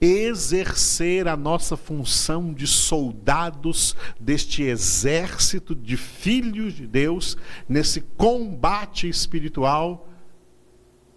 exercer 0.00 1.26
a 1.26 1.36
nossa 1.36 1.76
função 1.76 2.52
de 2.52 2.66
soldados 2.66 3.96
deste 4.20 4.62
exército 4.62 5.74
de 5.74 5.96
filhos 5.96 6.74
de 6.74 6.86
Deus 6.86 7.36
nesse 7.68 8.00
combate 8.00 9.08
espiritual, 9.08 10.08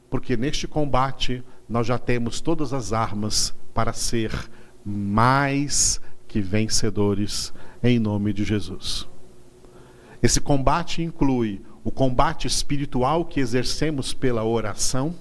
porque 0.10 0.38
neste 0.38 0.68
combate 0.68 1.44
nós 1.70 1.86
já 1.86 2.00
temos 2.00 2.42
todas 2.42 2.74
as 2.74 2.92
armas 2.92 3.54
para 3.74 3.94
ser 3.94 4.32
mais 4.84 6.02
que 6.28 6.42
vencedores 6.42 7.54
em 7.84 8.00
nome 8.00 8.34
de 8.34 8.44
Jesus. 8.44 9.08
Esse 10.22 10.42
combate 10.42 11.02
inclui 11.02 11.62
o 11.84 11.92
combate 11.92 12.48
espiritual 12.48 13.24
que 13.24 13.40
exercemos 13.40 14.14
pela 14.14 14.44
oração, 14.44 15.16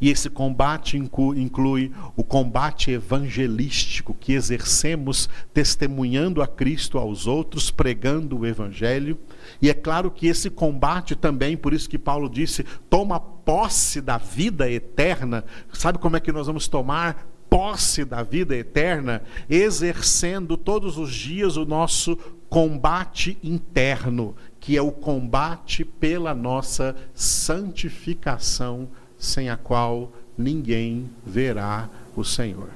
e 0.00 0.10
esse 0.10 0.28
combate 0.28 0.96
inclui 0.96 1.92
o 2.16 2.24
combate 2.24 2.90
evangelístico 2.90 4.14
que 4.18 4.32
exercemos 4.32 5.28
testemunhando 5.54 6.42
a 6.42 6.46
Cristo 6.46 6.98
aos 6.98 7.26
outros, 7.26 7.70
pregando 7.70 8.38
o 8.38 8.46
evangelho. 8.46 9.18
E 9.60 9.70
é 9.70 9.74
claro 9.74 10.10
que 10.10 10.26
esse 10.26 10.50
combate 10.50 11.14
também, 11.14 11.56
por 11.56 11.72
isso 11.72 11.88
que 11.88 11.98
Paulo 11.98 12.28
disse, 12.28 12.64
toma 12.90 13.20
posse 13.20 14.00
da 14.00 14.18
vida 14.18 14.70
eterna. 14.70 15.44
Sabe 15.72 15.98
como 15.98 16.16
é 16.16 16.20
que 16.20 16.32
nós 16.32 16.46
vamos 16.46 16.68
tomar 16.68 17.28
posse 17.48 18.04
da 18.04 18.22
vida 18.22 18.56
eterna? 18.56 19.22
Exercendo 19.48 20.56
todos 20.56 20.98
os 20.98 21.14
dias 21.14 21.56
o 21.56 21.64
nosso 21.64 22.16
combate 22.48 23.38
interno, 23.42 24.36
que 24.60 24.76
é 24.76 24.82
o 24.82 24.92
combate 24.92 25.84
pela 25.84 26.34
nossa 26.34 26.94
santificação, 27.14 28.90
sem 29.22 29.48
a 29.48 29.56
qual 29.56 30.10
ninguém 30.36 31.08
verá 31.24 31.88
o 32.16 32.24
Senhor. 32.24 32.68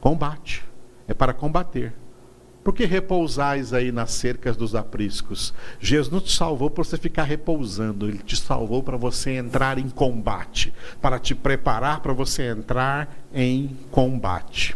Combate 0.00 0.64
é 1.06 1.12
para 1.12 1.34
combater. 1.34 1.92
Por 2.64 2.74
que 2.74 2.84
repousais 2.84 3.72
aí 3.72 3.92
nas 3.92 4.10
cercas 4.12 4.56
dos 4.56 4.74
apriscos? 4.74 5.54
Jesus 5.78 6.10
não 6.10 6.20
te 6.20 6.32
salvou 6.32 6.70
para 6.70 6.82
você 6.82 6.96
ficar 6.96 7.24
repousando, 7.24 8.08
ele 8.08 8.18
te 8.18 8.36
salvou 8.36 8.82
para 8.82 8.96
você 8.96 9.32
entrar 9.32 9.78
em 9.78 9.88
combate, 9.88 10.72
para 11.00 11.18
te 11.18 11.34
preparar 11.34 12.00
para 12.00 12.12
você 12.12 12.48
entrar 12.48 13.14
em 13.32 13.76
combate. 13.90 14.74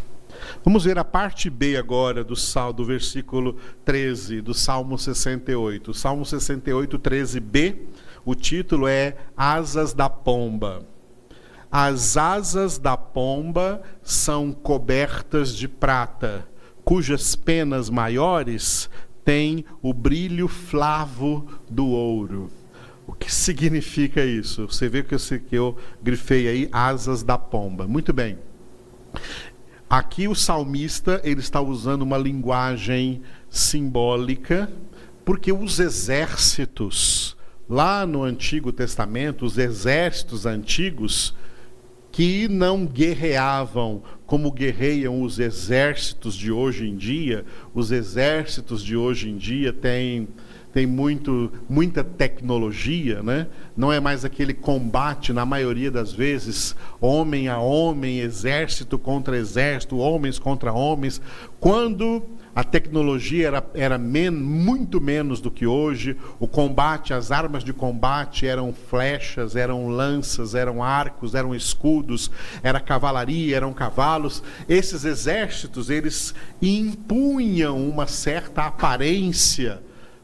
Vamos 0.63 0.85
ver 0.85 0.97
a 0.99 1.03
parte 1.03 1.49
B 1.49 1.75
agora 1.75 2.23
do 2.23 2.35
salmo, 2.35 2.73
do 2.73 2.85
versículo 2.85 3.57
13 3.83 4.39
do 4.39 4.53
Salmo 4.53 4.97
68. 4.97 5.93
Salmo 5.93 6.25
68, 6.25 6.99
13b, 6.99 7.75
o 8.25 8.35
título 8.35 8.87
é 8.87 9.15
Asas 9.35 9.93
da 9.93 10.09
Pomba. 10.09 10.85
As 11.71 12.17
asas 12.17 12.77
da 12.77 12.97
pomba 12.97 13.81
são 14.03 14.51
cobertas 14.51 15.55
de 15.55 15.69
prata 15.69 16.45
cujas 16.83 17.35
penas 17.35 17.89
maiores 17.89 18.89
têm 19.23 19.63
o 19.81 19.93
brilho 19.93 20.47
flavo 20.47 21.47
do 21.69 21.87
ouro. 21.87 22.49
O 23.07 23.13
que 23.13 23.33
significa 23.33 24.25
isso? 24.25 24.67
Você 24.67 24.89
vê 24.89 25.03
que 25.03 25.15
eu, 25.55 25.77
grifei 26.01 26.47
aí 26.47 26.69
asas 26.71 27.23
da 27.23 27.37
pomba. 27.37 27.87
Muito 27.87 28.11
bem. 28.11 28.37
Aqui 29.89 30.27
o 30.27 30.35
salmista 30.35 31.21
ele 31.23 31.41
está 31.41 31.59
usando 31.61 32.01
uma 32.01 32.17
linguagem 32.17 33.21
simbólica, 33.49 34.71
porque 35.25 35.51
os 35.51 35.79
exércitos 35.79 37.37
lá 37.71 38.05
no 38.05 38.23
Antigo 38.23 38.69
Testamento, 38.73 39.45
os 39.45 39.57
exércitos 39.57 40.45
antigos 40.45 41.33
que 42.11 42.49
não 42.49 42.85
guerreavam 42.85 44.03
como 44.25 44.51
guerreiam 44.51 45.21
os 45.21 45.39
exércitos 45.39 46.35
de 46.35 46.51
hoje 46.51 46.89
em 46.89 46.97
dia, 46.97 47.45
os 47.73 47.89
exércitos 47.89 48.83
de 48.83 48.97
hoje 48.97 49.29
em 49.29 49.37
dia 49.37 49.71
têm 49.71 50.27
tem 50.73 50.85
muito, 50.85 51.51
muita 51.67 52.01
tecnologia, 52.01 53.21
né? 53.21 53.47
não 53.75 53.91
é 53.91 53.99
mais 53.99 54.23
aquele 54.23 54.53
combate, 54.53 55.33
na 55.33 55.45
maioria 55.45 55.91
das 55.91 56.13
vezes, 56.13 56.73
homem 57.01 57.49
a 57.49 57.57
homem, 57.57 58.19
exército 58.19 58.97
contra 58.97 59.37
exército, 59.37 59.97
homens 59.97 60.39
contra 60.39 60.71
homens. 60.71 61.21
Quando 61.59 62.23
a 62.55 62.63
tecnologia 62.63 63.47
era, 63.47 63.65
era 63.73 63.97
men, 63.97 64.31
muito 64.31 64.99
menos 64.99 65.39
do 65.39 65.49
que 65.49 65.65
hoje, 65.65 66.17
o 66.39 66.47
combate, 66.47 67.13
as 67.13 67.31
armas 67.31 67.63
de 67.63 67.71
combate 67.71 68.45
eram 68.45 68.73
flechas, 68.73 69.55
eram 69.55 69.87
lanças, 69.87 70.53
eram 70.53 70.83
arcos, 70.83 71.33
eram 71.33 71.55
escudos, 71.55 72.29
era 72.61 72.79
cavalaria, 72.79 73.55
eram 73.55 73.73
cavalos. 73.73 74.43
Esses 74.67 75.05
exércitos, 75.05 75.89
eles 75.89 76.35
impunham 76.61 77.77
uma 77.87 78.05
certa 78.07 78.63
aparência 78.63 79.81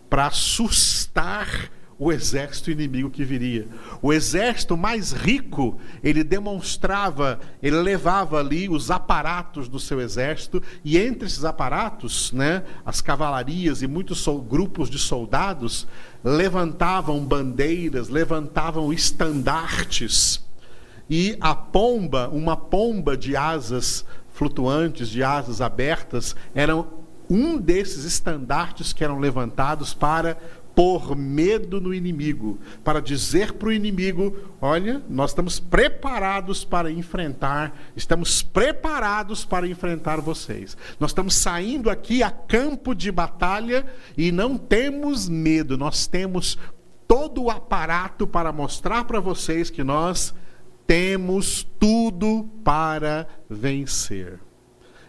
para 0.09 0.27
assustar 0.27 1.69
o 1.99 2.11
exército 2.11 2.69
inimigo 2.69 3.09
que 3.09 3.23
viria. 3.23 3.67
O 4.01 4.13
exército 4.13 4.77
mais 4.77 5.11
rico, 5.11 5.79
ele 6.03 6.23
demonstrava, 6.23 7.39
ele 7.61 7.77
levava 7.77 8.39
ali 8.39 8.69
os 8.69 8.91
aparatos 8.91 9.67
do 9.67 9.79
seu 9.79 9.99
exército, 9.99 10.61
e 10.83 10.97
entre 10.97 11.27
esses 11.27 11.43
aparatos, 11.43 12.31
né, 12.31 12.63
as 12.85 13.01
cavalarias 13.01 13.81
e 13.81 13.87
muitos 13.87 14.25
grupos 14.47 14.89
de 14.89 14.99
soldados 14.99 15.87
levantavam 16.23 17.25
bandeiras, 17.25 18.09
levantavam 18.09 18.93
estandartes. 18.93 20.45
E 21.09 21.37
a 21.39 21.55
pomba, 21.55 22.29
uma 22.29 22.55
pomba 22.55 23.17
de 23.17 23.35
asas 23.35 24.05
flutuantes, 24.33 25.09
de 25.09 25.23
asas 25.23 25.61
abertas, 25.61 26.35
eram 26.53 27.07
um 27.29 27.57
desses 27.57 28.05
estandartes 28.05 28.93
que 28.93 29.03
eram 29.03 29.19
levantados 29.19 29.93
para 29.93 30.37
pôr 30.77 31.15
medo 31.15 31.81
no 31.81 31.91
inimigo, 31.91 32.59
para 32.83 33.01
dizer 33.01 33.53
para 33.53 33.69
o 33.69 33.73
inimigo: 33.73 34.37
olha, 34.61 35.01
nós 35.09 35.31
estamos 35.31 35.59
preparados 35.59 36.63
para 36.63 36.91
enfrentar, 36.91 37.75
estamos 37.95 38.43
preparados 38.43 39.43
para 39.43 39.67
enfrentar 39.67 40.21
vocês. 40.21 40.77
Nós 40.99 41.09
estamos 41.09 41.33
saindo 41.33 41.89
aqui 41.89 42.21
a 42.21 42.29
campo 42.29 42.93
de 42.93 43.11
batalha 43.11 43.87
e 44.15 44.31
não 44.31 44.55
temos 44.55 45.27
medo, 45.27 45.79
nós 45.79 46.05
temos 46.05 46.59
todo 47.07 47.45
o 47.45 47.49
aparato 47.49 48.27
para 48.27 48.51
mostrar 48.51 49.05
para 49.05 49.19
vocês 49.19 49.71
que 49.71 49.83
nós 49.83 50.31
temos 50.85 51.67
tudo 51.79 52.47
para 52.63 53.27
vencer. 53.49 54.46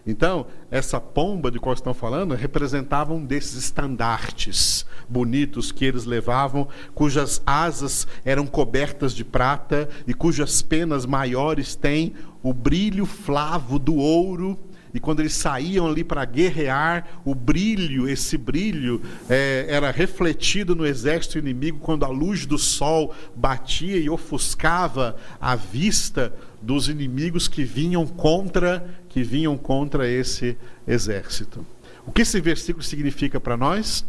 Então, 0.07 0.47
essa 0.71 1.01
pomba 1.01 1.51
de 1.51 1.59
qual 1.59 1.75
estão 1.75 1.93
falando 1.93 2.35
representava 2.35 3.13
um 3.13 3.25
desses 3.25 3.55
estandartes 3.55 4.87
bonitos 5.09 5.71
que 5.71 5.85
eles 5.85 6.05
levavam, 6.05 6.69
cujas 6.95 7.43
asas 7.47 8.07
eram 8.25 8.47
cobertas 8.47 9.15
de 9.15 9.25
prata 9.25 9.89
e 10.07 10.15
cujas 10.15 10.63
penas 10.63 11.05
maiores 11.05 11.75
têm 11.75 12.15
o 12.43 12.53
brilho 12.53 13.07
flavo 13.07 13.79
do 13.79 13.97
ouro. 13.97 14.59
E 14.93 14.99
quando 14.99 15.21
eles 15.21 15.35
saíam 15.35 15.87
ali 15.87 16.03
para 16.03 16.25
guerrear, 16.25 17.21
o 17.25 17.35
brilho, 17.35 18.09
esse 18.09 18.39
brilho, 18.39 19.03
é, 19.29 19.67
era 19.69 19.91
refletido 19.91 20.75
no 20.75 20.87
exército 20.87 21.39
inimigo 21.39 21.79
quando 21.79 22.05
a 22.05 22.09
luz 22.09 22.47
do 22.47 22.57
sol 22.57 23.15
batia 23.37 23.99
e 23.99 24.09
ofuscava 24.09 25.17
a 25.39 25.55
vista 25.55 26.33
dos 26.61 26.89
inimigos 26.89 27.49
que 27.49 27.65
vinham 27.65 28.07
contra 28.07 28.99
que 29.09 29.23
vinham 29.23 29.57
contra 29.57 30.09
esse 30.09 30.57
exército. 30.87 31.65
O 32.07 32.13
que 32.13 32.23
esse 32.23 32.41
versículo 32.41 32.83
significa 32.83 33.41
para 33.41 33.57
nós? 33.57 34.05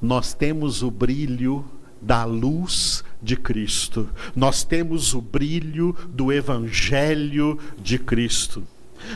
Nós 0.00 0.34
temos 0.34 0.82
o 0.82 0.90
brilho 0.90 1.64
da 2.00 2.24
luz 2.24 3.04
de 3.22 3.36
Cristo. 3.36 4.08
Nós 4.34 4.64
temos 4.64 5.14
o 5.14 5.20
brilho 5.20 5.96
do 6.08 6.32
evangelho 6.32 7.58
de 7.80 7.98
Cristo. 7.98 8.64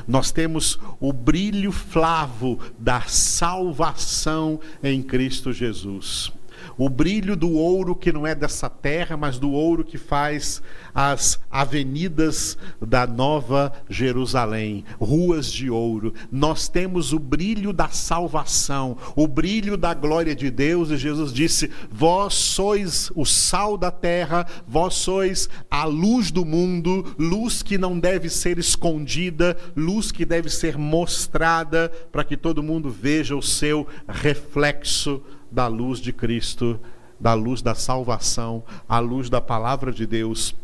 Nós 0.06 0.30
temos 0.30 0.78
o 1.00 1.12
brilho 1.12 1.70
flavo 1.72 2.58
da 2.78 3.02
salvação 3.02 4.60
em 4.82 5.02
Cristo 5.02 5.52
Jesus 5.52 6.32
o 6.78 6.88
brilho 6.88 7.36
do 7.36 7.52
ouro 7.52 7.94
que 7.94 8.12
não 8.12 8.26
é 8.26 8.34
dessa 8.34 8.68
terra, 8.68 9.16
mas 9.16 9.38
do 9.38 9.50
ouro 9.50 9.84
que 9.84 9.98
faz 9.98 10.62
as 10.94 11.40
avenidas 11.50 12.56
da 12.80 13.06
Nova 13.06 13.72
Jerusalém, 13.88 14.84
ruas 15.00 15.50
de 15.50 15.70
ouro. 15.70 16.12
Nós 16.30 16.68
temos 16.68 17.12
o 17.12 17.18
brilho 17.18 17.72
da 17.72 17.88
salvação, 17.88 18.96
o 19.14 19.26
brilho 19.26 19.76
da 19.76 19.94
glória 19.94 20.34
de 20.34 20.50
Deus, 20.50 20.90
e 20.90 20.96
Jesus 20.96 21.32
disse: 21.32 21.70
Vós 21.90 22.34
sois 22.34 23.10
o 23.14 23.24
sal 23.24 23.76
da 23.76 23.90
terra, 23.90 24.46
vós 24.66 24.94
sois 24.94 25.48
a 25.70 25.84
luz 25.84 26.30
do 26.30 26.44
mundo, 26.44 27.14
luz 27.18 27.62
que 27.62 27.78
não 27.78 27.98
deve 27.98 28.28
ser 28.28 28.58
escondida, 28.58 29.56
luz 29.76 30.12
que 30.12 30.24
deve 30.24 30.50
ser 30.50 30.76
mostrada 30.76 31.90
para 32.12 32.24
que 32.24 32.36
todo 32.36 32.62
mundo 32.62 32.90
veja 32.90 33.36
o 33.36 33.42
seu 33.42 33.86
reflexo 34.08 35.22
da 35.56 35.68
luz 35.68 36.00
de 36.00 36.12
Cristo, 36.12 36.78
da 37.18 37.32
luz 37.32 37.62
da 37.62 37.74
salvação, 37.74 38.62
a 38.86 38.98
luz 38.98 39.30
da 39.30 39.40
palavra 39.40 39.90
de 39.90 40.06
Deus 40.06 40.54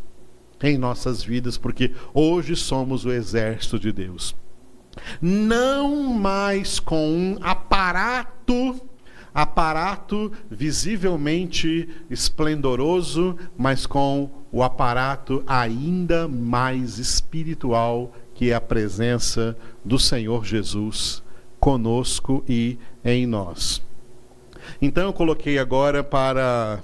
em 0.61 0.77
nossas 0.77 1.23
vidas, 1.23 1.57
porque 1.57 1.89
hoje 2.13 2.55
somos 2.55 3.03
o 3.03 3.11
exército 3.11 3.79
de 3.79 3.91
Deus. 3.91 4.35
Não 5.19 6.13
mais 6.13 6.79
com 6.79 7.09
um 7.09 7.37
aparato, 7.41 8.79
aparato 9.33 10.31
visivelmente 10.47 11.89
esplendoroso, 12.07 13.35
mas 13.57 13.87
com 13.87 14.29
o 14.51 14.61
aparato 14.61 15.43
ainda 15.47 16.27
mais 16.27 16.99
espiritual, 16.99 18.13
que 18.35 18.51
é 18.51 18.53
a 18.53 18.61
presença 18.61 19.57
do 19.83 19.97
Senhor 19.97 20.45
Jesus 20.45 21.23
conosco 21.59 22.43
e 22.47 22.77
em 23.03 23.25
nós. 23.25 23.81
Então 24.81 25.03
eu 25.03 25.13
coloquei 25.13 25.57
agora 25.57 26.03
para 26.03 26.83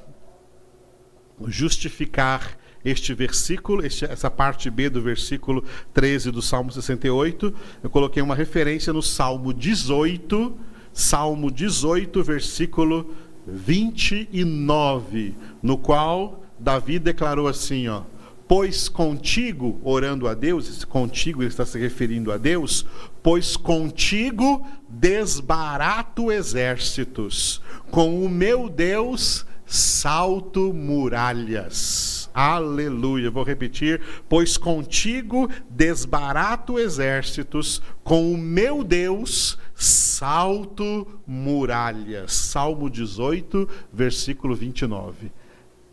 justificar 1.47 2.57
este 2.83 3.13
versículo, 3.13 3.85
este, 3.85 4.05
essa 4.05 4.29
parte 4.31 4.69
B 4.69 4.89
do 4.89 5.01
versículo 5.01 5.63
13 5.93 6.31
do 6.31 6.41
Salmo 6.41 6.71
68, 6.71 7.53
eu 7.83 7.89
coloquei 7.89 8.21
uma 8.21 8.35
referência 8.35 8.93
no 8.93 9.01
Salmo 9.01 9.53
18, 9.53 10.57
Salmo 10.93 11.51
18, 11.51 12.23
versículo 12.23 13.13
29, 13.45 15.35
no 15.61 15.77
qual 15.77 16.43
Davi 16.57 16.99
declarou 16.99 17.47
assim, 17.47 17.87
ó: 17.87 18.03
Pois 18.47 18.89
contigo, 18.89 19.79
orando 19.83 20.27
a 20.27 20.33
Deus, 20.33 20.69
esse 20.69 20.85
contigo 20.85 21.41
ele 21.41 21.49
está 21.49 21.65
se 21.65 21.77
referindo 21.77 22.31
a 22.31 22.37
Deus, 22.37 22.85
pois 23.21 23.55
contigo 23.55 24.65
desbarato 24.89 26.31
exércitos, 26.31 27.61
com 27.91 28.25
o 28.25 28.29
meu 28.29 28.67
Deus 28.67 29.45
salto 29.65 30.73
muralhas. 30.73 32.29
Aleluia. 32.33 33.29
Vou 33.29 33.43
repetir: 33.43 34.01
pois 34.27 34.57
contigo 34.57 35.49
desbarato 35.69 36.79
exércitos, 36.79 37.81
com 38.03 38.33
o 38.33 38.37
meu 38.37 38.83
Deus 38.83 39.57
salto 39.75 41.07
muralhas. 41.25 42.33
Salmo 42.33 42.89
18, 42.89 43.69
versículo 43.93 44.55
29. 44.55 45.31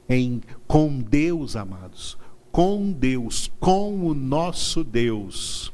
Em 0.08 0.40
com 0.66 1.00
Deus, 1.00 1.56
amados, 1.56 2.16
com 2.50 2.92
Deus, 2.92 3.50
com 3.58 4.06
o 4.06 4.14
nosso 4.14 4.84
Deus 4.84 5.72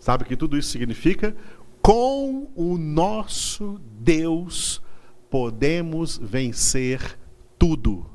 Sabe 0.00 0.24
o 0.24 0.26
que 0.26 0.34
tudo 0.34 0.56
isso 0.56 0.70
significa? 0.70 1.36
Com 1.82 2.50
o 2.54 2.76
nosso 2.76 3.80
Deus 4.00 4.82
podemos 5.30 6.18
vencer 6.18 7.18
tudo. 7.58 8.06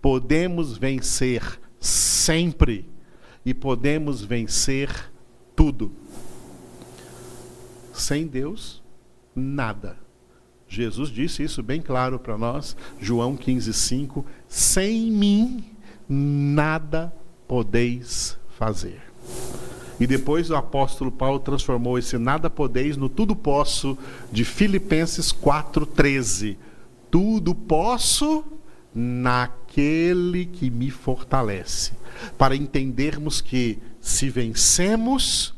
Podemos 0.00 0.76
vencer 0.76 1.60
sempre 1.80 2.88
e 3.44 3.54
podemos 3.54 4.22
vencer 4.22 5.12
tudo. 5.54 5.92
Sem 7.92 8.26
Deus, 8.26 8.82
nada. 9.34 9.96
Jesus 10.68 11.10
disse 11.10 11.42
isso 11.42 11.62
bem 11.62 11.82
claro 11.82 12.18
para 12.18 12.38
nós, 12.38 12.76
João 12.98 13.36
15:5, 13.36 14.24
sem 14.48 15.10
mim 15.10 15.64
nada 16.08 17.12
podeis 17.46 18.38
fazer. 18.58 19.02
E 20.02 20.06
depois 20.06 20.50
o 20.50 20.56
apóstolo 20.56 21.12
Paulo 21.12 21.38
transformou 21.38 21.96
esse 21.96 22.18
nada 22.18 22.50
podeis 22.50 22.96
no 22.96 23.08
tudo 23.08 23.36
posso 23.36 23.96
de 24.32 24.44
Filipenses 24.44 25.30
4:13. 25.30 26.56
Tudo 27.08 27.54
posso 27.54 28.44
naquele 28.92 30.46
que 30.46 30.68
me 30.70 30.90
fortalece. 30.90 31.92
Para 32.36 32.56
entendermos 32.56 33.40
que 33.40 33.78
se 34.00 34.28
vencemos 34.28 35.54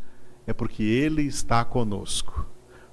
é 0.46 0.52
porque 0.52 0.82
ele 0.82 1.22
está 1.22 1.64
conosco 1.64 2.44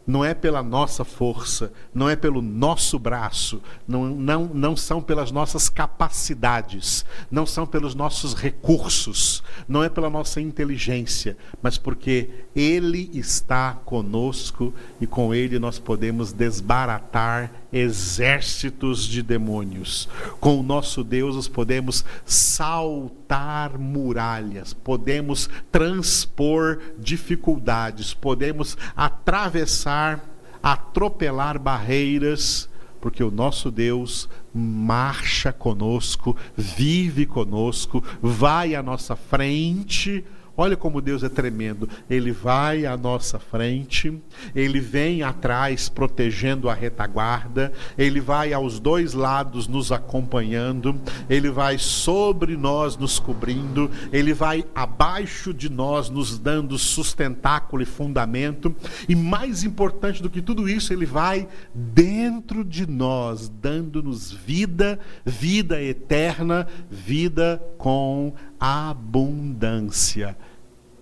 não 0.05 0.25
é 0.25 0.33
pela 0.33 0.63
nossa 0.63 1.05
força, 1.05 1.71
não 1.93 2.09
é 2.09 2.15
pelo 2.15 2.41
nosso 2.41 2.97
braço, 2.97 3.61
não, 3.87 4.05
não, 4.09 4.45
não 4.45 4.75
são 4.75 5.01
pelas 5.01 5.31
nossas 5.31 5.69
capacidades, 5.69 7.05
não 7.29 7.45
são 7.45 7.65
pelos 7.65 7.93
nossos 7.93 8.33
recursos, 8.33 9.43
não 9.67 9.83
é 9.83 9.89
pela 9.89 10.09
nossa 10.09 10.41
inteligência, 10.41 11.37
mas 11.61 11.77
porque 11.77 12.29
Ele 12.55 13.09
está 13.13 13.73
conosco 13.85 14.73
e 14.99 15.07
com 15.07 15.33
Ele 15.33 15.59
nós 15.59 15.79
podemos 15.79 16.33
desbaratar 16.33 17.60
exércitos 17.71 19.05
de 19.05 19.21
demônios. 19.21 20.07
Com 20.39 20.59
o 20.59 20.63
nosso 20.63 21.03
Deus 21.03 21.35
nós 21.35 21.47
podemos 21.47 22.03
saltar 22.25 23.77
muralhas, 23.77 24.73
podemos 24.73 25.49
transpor 25.71 26.79
dificuldades, 26.97 28.13
podemos 28.13 28.77
atravessar, 28.95 30.23
atropelar 30.61 31.59
barreiras, 31.59 32.69
porque 32.99 33.23
o 33.23 33.31
nosso 33.31 33.71
Deus 33.71 34.29
marcha 34.53 35.51
conosco, 35.51 36.37
vive 36.55 37.25
conosco, 37.25 38.03
vai 38.21 38.75
à 38.75 38.83
nossa 38.83 39.15
frente 39.15 40.23
Olha 40.61 40.77
como 40.77 41.01
Deus 41.01 41.23
é 41.23 41.29
tremendo. 41.29 41.89
Ele 42.07 42.31
vai 42.31 42.85
à 42.85 42.95
nossa 42.95 43.39
frente, 43.39 44.15
ele 44.53 44.79
vem 44.79 45.23
atrás 45.23 45.89
protegendo 45.89 46.69
a 46.69 46.73
retaguarda, 46.75 47.73
ele 47.97 48.21
vai 48.21 48.53
aos 48.53 48.79
dois 48.79 49.13
lados 49.13 49.67
nos 49.67 49.91
acompanhando, 49.91 50.95
ele 51.27 51.49
vai 51.49 51.79
sobre 51.79 52.55
nós 52.55 52.95
nos 52.95 53.17
cobrindo, 53.17 53.89
ele 54.13 54.35
vai 54.35 54.63
abaixo 54.75 55.51
de 55.51 55.67
nós 55.67 56.11
nos 56.11 56.37
dando 56.37 56.77
sustentáculo 56.77 57.81
e 57.81 57.85
fundamento, 57.87 58.75
e 59.09 59.15
mais 59.15 59.63
importante 59.63 60.21
do 60.21 60.29
que 60.29 60.43
tudo 60.43 60.69
isso, 60.69 60.93
ele 60.93 61.07
vai 61.07 61.47
dentro 61.73 62.63
de 62.63 62.85
nós, 62.85 63.49
dando-nos 63.49 64.31
vida, 64.31 64.99
vida 65.25 65.81
eterna, 65.81 66.67
vida 66.87 67.59
com 67.79 68.35
abundância. 68.59 70.37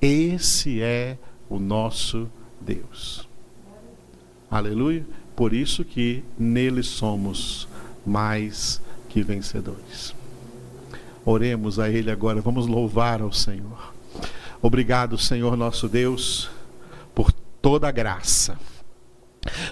Esse 0.02 0.82
é 0.82 1.18
o 1.50 1.60
nosso 1.60 2.30
Deus. 2.62 3.28
Aleluia. 4.50 5.06
Por 5.36 5.54
isso 5.54 5.86
que 5.86 6.24
nele 6.38 6.84
somos 6.84 7.68
mais 8.06 8.82
que 9.10 9.22
vencedores. 9.22 10.14
Oremos 11.26 11.80
a 11.80 11.90
Ele 11.90 12.10
agora, 12.10 12.42
vamos 12.42 12.68
louvar 12.68 13.22
ao 13.22 13.32
Senhor. 13.32 13.94
Obrigado, 14.62 15.18
Senhor 15.18 15.56
nosso 15.56 15.88
Deus, 15.88 16.50
por 17.14 17.32
toda 17.32 17.88
a 17.88 17.92
graça, 17.92 18.58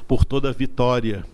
por 0.07 0.23
toda 0.23 0.49
a 0.49 0.53
vitória, 0.53 1.25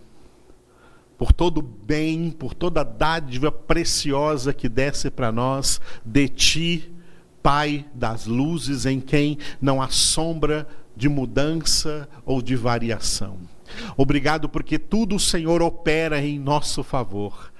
por 1.18 1.32
todo 1.32 1.58
o 1.58 1.62
bem, 1.62 2.30
por 2.30 2.54
toda 2.54 2.80
a 2.80 2.84
dádiva 2.84 3.52
preciosa 3.52 4.52
que 4.52 4.68
desce 4.68 5.10
para 5.10 5.30
nós 5.30 5.80
de 6.04 6.28
Ti 6.28 6.93
Pai 7.44 7.84
das 7.94 8.24
luzes, 8.24 8.86
em 8.86 8.98
quem 8.98 9.36
não 9.60 9.82
há 9.82 9.90
sombra 9.90 10.66
de 10.96 11.10
mudança 11.10 12.08
ou 12.24 12.40
de 12.40 12.56
variação. 12.56 13.36
Obrigado 13.98 14.48
porque 14.48 14.78
tudo 14.78 15.16
o 15.16 15.20
Senhor 15.20 15.60
opera 15.60 16.24
em 16.24 16.38
nosso 16.38 16.82
favor. 16.82 17.52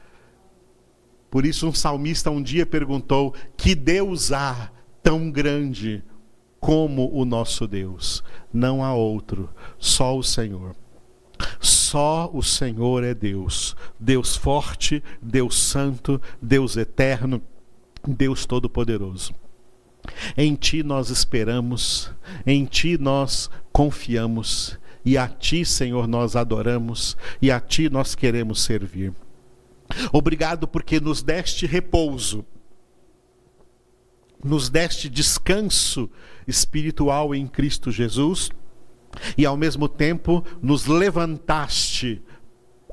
Por 1.31 1.45
isso, 1.45 1.69
um 1.69 1.75
salmista 1.75 2.31
um 2.31 2.43
dia 2.43 2.65
perguntou: 2.65 3.35
Que 3.59 3.75
Deus 3.75 4.33
há 4.33 4.71
tão 5.03 5.31
grande 5.31 6.03
como 6.59 7.15
o 7.15 7.27
nosso 7.27 7.67
Deus? 7.69 8.25
Não 8.51 8.83
há 8.83 8.95
outro, 8.95 9.51
só 9.79 10.17
o 10.17 10.23
Senhor. 10.23 10.75
Só 11.61 12.31
o 12.33 12.43
Senhor 12.43 13.05
é 13.05 13.13
Deus, 13.13 13.77
Deus 14.01 14.35
forte, 14.35 15.05
Deus 15.21 15.63
santo, 15.63 16.19
Deus 16.41 16.75
eterno, 16.79 17.43
Deus 18.09 18.47
todo-poderoso. 18.47 19.44
Em 20.37 20.55
Ti 20.55 20.83
nós 20.83 21.11
esperamos, 21.11 22.11
em 22.47 22.65
Ti 22.65 22.99
nós 22.99 23.51
confiamos, 23.73 24.79
e 25.05 25.19
a 25.19 25.29
Ti, 25.29 25.65
Senhor, 25.65 26.07
nós 26.07 26.37
adoramos, 26.37 27.17
e 27.41 27.51
a 27.51 27.61
Ti 27.61 27.89
nós 27.89 28.15
queremos 28.15 28.63
servir. 28.63 29.13
Obrigado 30.13 30.67
porque 30.67 30.99
nos 31.01 31.23
deste 31.23 31.67
repouso, 31.67 32.45
nos 34.43 34.69
deste 34.69 35.09
descanso 35.09 36.11
espiritual 36.47 37.35
em 37.35 37.47
Cristo 37.47 37.91
Jesus, 37.91 38.51
e 39.39 39.47
ao 39.47 39.57
mesmo 39.57 39.89
tempo 39.89 40.45
nos 40.61 40.87
levantaste 40.87 42.23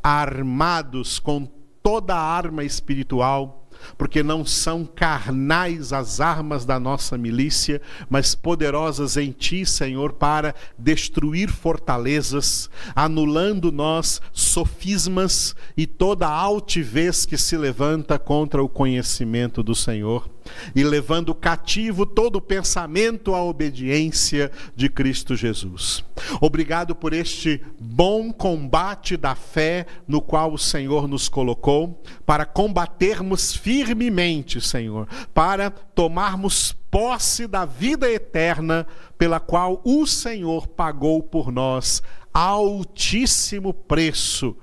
armados 0.04 1.20
com 1.20 1.46
toda 1.82 2.16
a 2.16 2.22
arma 2.22 2.64
espiritual 2.64 3.61
porque 3.98 4.24
não 4.24 4.46
são 4.46 4.86
carnais 4.86 5.94
as 5.94 6.20
armas 6.20 6.66
da 6.66 6.80
nossa 6.80 7.18
milícia, 7.18 7.82
mas 8.10 8.36
poderosas 8.36 9.18
em 9.18 9.32
ti, 9.32 9.66
Senhor, 9.66 10.14
para 10.14 10.56
destruir 10.78 11.50
fortalezas, 11.50 12.70
anulando 12.96 13.72
nós 13.72 14.22
sofismas 14.32 15.56
e 15.76 15.86
toda 15.86 16.28
altivez 16.28 17.26
que 17.26 17.38
se 17.38 17.58
levanta 17.58 18.18
contra 18.18 18.64
o 18.64 18.70
conhecimento 18.70 19.62
do 19.64 19.76
Senhor 19.76 20.30
e 20.76 20.84
levando 20.84 21.34
cativo 21.34 22.06
todo 22.06 22.38
o 22.38 22.42
pensamento 22.42 23.34
à 23.34 23.44
obediência 23.44 24.52
de 24.76 24.90
Cristo 24.90 25.36
Jesus. 25.36 26.04
Obrigado 26.40 26.96
por 26.96 27.14
este 27.14 27.62
bom 27.80 28.32
combate 28.32 29.18
da 29.18 29.36
fé 29.36 29.86
no 30.08 30.22
qual 30.22 30.54
o 30.54 30.58
Senhor 30.58 31.08
nos 31.08 31.28
colocou, 31.28 32.02
para 32.26 32.46
combatermos 32.46 33.56
firmemente, 33.56 34.62
Senhor, 34.62 35.08
para 35.34 35.70
tomarmos 35.70 36.76
posse 36.90 37.48
da 37.48 37.66
vida 37.66 38.12
eterna 38.12 38.86
pela 39.18 39.40
qual 39.40 39.82
o 39.86 40.06
Senhor 40.06 40.68
pagou 40.68 41.24
por 41.24 41.52
nós 41.52 42.04
altíssimo 42.34 43.74
preço 43.74 44.56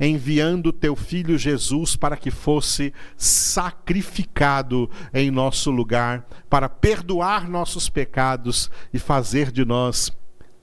enviando 0.00 0.72
teu 0.72 0.96
filho 0.96 1.36
Jesus 1.36 1.94
para 1.94 2.16
que 2.16 2.30
fosse 2.30 2.92
sacrificado 3.16 4.90
em 5.12 5.30
nosso 5.30 5.70
lugar, 5.70 6.26
para 6.48 6.68
perdoar 6.68 7.48
nossos 7.48 7.88
pecados 7.88 8.70
e 8.92 8.98
fazer 8.98 9.52
de 9.52 9.64
nós 9.64 10.10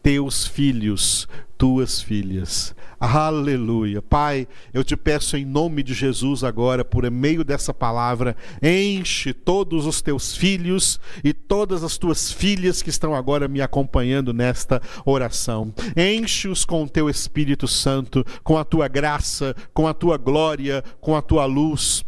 teus 0.08 0.48
filhos, 0.48 1.28
tuas 1.58 2.02
filhas. 2.02 2.74
Aleluia. 2.98 4.02
Pai, 4.02 4.48
eu 4.74 4.82
te 4.82 4.96
peço 4.96 5.36
em 5.36 5.44
nome 5.44 5.84
de 5.84 5.94
Jesus 5.94 6.46
agora, 6.46 6.86
por 6.86 7.12
meio 7.12 7.44
dessa 7.44 7.74
palavra, 7.74 8.34
enche 8.64 9.34
todos 9.34 9.86
os 9.86 10.02
teus 10.02 10.34
filhos 10.34 10.98
e 11.26 11.34
todas 11.34 11.84
as 11.84 11.98
tuas 11.98 12.32
filhas 12.32 12.82
que 12.82 12.90
estão 12.90 13.14
agora 13.14 13.50
me 13.50 13.60
acompanhando 13.60 14.34
nesta 14.34 14.82
oração. 15.04 15.74
Enche-os 15.98 16.64
com 16.64 16.84
o 16.84 16.90
teu 16.90 17.10
Espírito 17.10 17.68
Santo, 17.68 18.24
com 18.46 18.58
a 18.58 18.64
tua 18.64 18.88
graça, 18.88 19.54
com 19.74 19.90
a 19.90 19.94
tua 19.94 20.16
glória, 20.16 20.86
com 21.02 21.18
a 21.18 21.22
tua 21.22 21.44
luz 21.44 22.07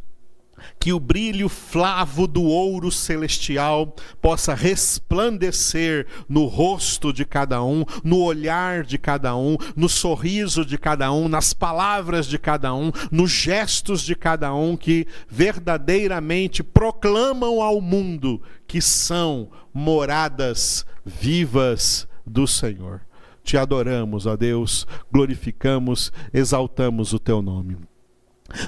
que 0.80 0.93
o 0.93 1.00
brilho 1.00 1.50
flavo 1.50 2.28
do 2.28 2.43
ouro 2.43 2.91
celestial 2.91 3.95
possa 4.22 4.54
resplandecer 4.54 6.08
no 6.28 6.45
rosto 6.45 7.12
de 7.12 7.26
cada 7.26 7.63
um, 7.63 7.84
no 8.04 8.19
olhar 8.22 8.84
de 8.84 8.98
cada 8.98 9.36
um, 9.36 9.58
no 9.76 9.89
sorriso 9.89 10.65
de 10.65 10.78
cada 10.78 11.12
um, 11.12 11.28
nas 11.28 11.54
palavras 11.54 12.28
de 12.28 12.38
cada 12.38 12.74
um, 12.74 12.91
nos 13.12 13.32
gestos 13.32 14.04
de 14.04 14.15
cada 14.15 14.54
um 14.54 14.76
que 14.76 15.08
verdadeiramente 15.28 16.63
proclamam 16.63 17.62
ao 17.62 17.82
mundo 17.82 18.41
que 18.67 18.82
são 18.82 19.50
moradas 19.74 20.86
vivas 21.06 22.08
do 22.26 22.48
Senhor. 22.48 23.02
Te 23.43 23.58
adoramos, 23.58 24.28
ó 24.28 24.36
Deus, 24.36 24.86
glorificamos, 25.12 26.12
exaltamos 26.32 27.13
o 27.13 27.19
teu 27.19 27.41
nome. 27.41 27.88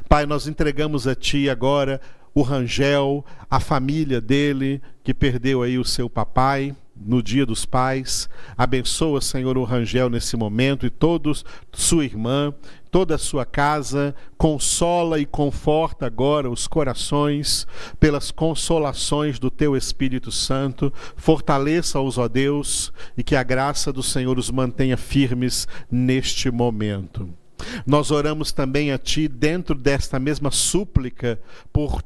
Pai, 0.08 0.26
nós 0.26 0.48
entregamos 0.48 1.08
a 1.08 1.16
Ti 1.16 1.50
agora 1.50 2.00
o 2.34 2.42
Rangel, 2.42 3.26
a 3.50 3.60
família 3.60 4.22
dele 4.22 4.82
que 5.04 5.14
perdeu 5.14 5.62
aí 5.62 5.78
o 5.78 5.86
seu 5.86 6.10
papai 6.10 6.76
no 6.96 7.22
dia 7.22 7.46
dos 7.46 7.66
pais. 7.66 8.30
Abençoa, 8.58 9.22
Senhor, 9.22 9.58
o 9.58 9.64
Rangel 9.64 10.10
nesse 10.10 10.38
momento 10.38 10.86
e 10.86 10.90
todos, 10.90 11.44
sua 11.72 12.06
irmã, 12.06 12.54
toda 12.92 13.16
a 13.16 13.18
sua 13.18 13.46
casa, 13.46 14.16
consola 14.38 15.20
e 15.20 15.26
conforta 15.26 16.06
agora 16.06 16.50
os 16.50 16.68
corações 16.68 17.66
pelas 18.00 18.32
consolações 18.32 19.40
do 19.40 19.50
teu 19.50 19.76
Espírito 19.76 20.32
Santo, 20.32 20.94
fortaleça-os, 21.16 22.18
ó 22.18 22.28
Deus, 22.28 22.94
e 23.18 23.24
que 23.24 23.36
a 23.36 23.44
graça 23.44 23.92
do 23.92 24.04
Senhor 24.04 24.38
os 24.38 24.52
mantenha 24.52 24.98
firmes 24.98 25.68
neste 25.90 26.52
momento. 26.52 27.41
Nós 27.86 28.12
oramos 28.12 28.52
também 28.52 28.92
a 28.92 28.98
Ti, 28.98 29.28
dentro 29.28 29.76
desta 29.76 30.20
mesma 30.20 30.52
súplica, 30.52 31.40
por 31.72 32.02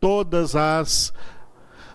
todas 0.00 0.54
as 0.54 1.12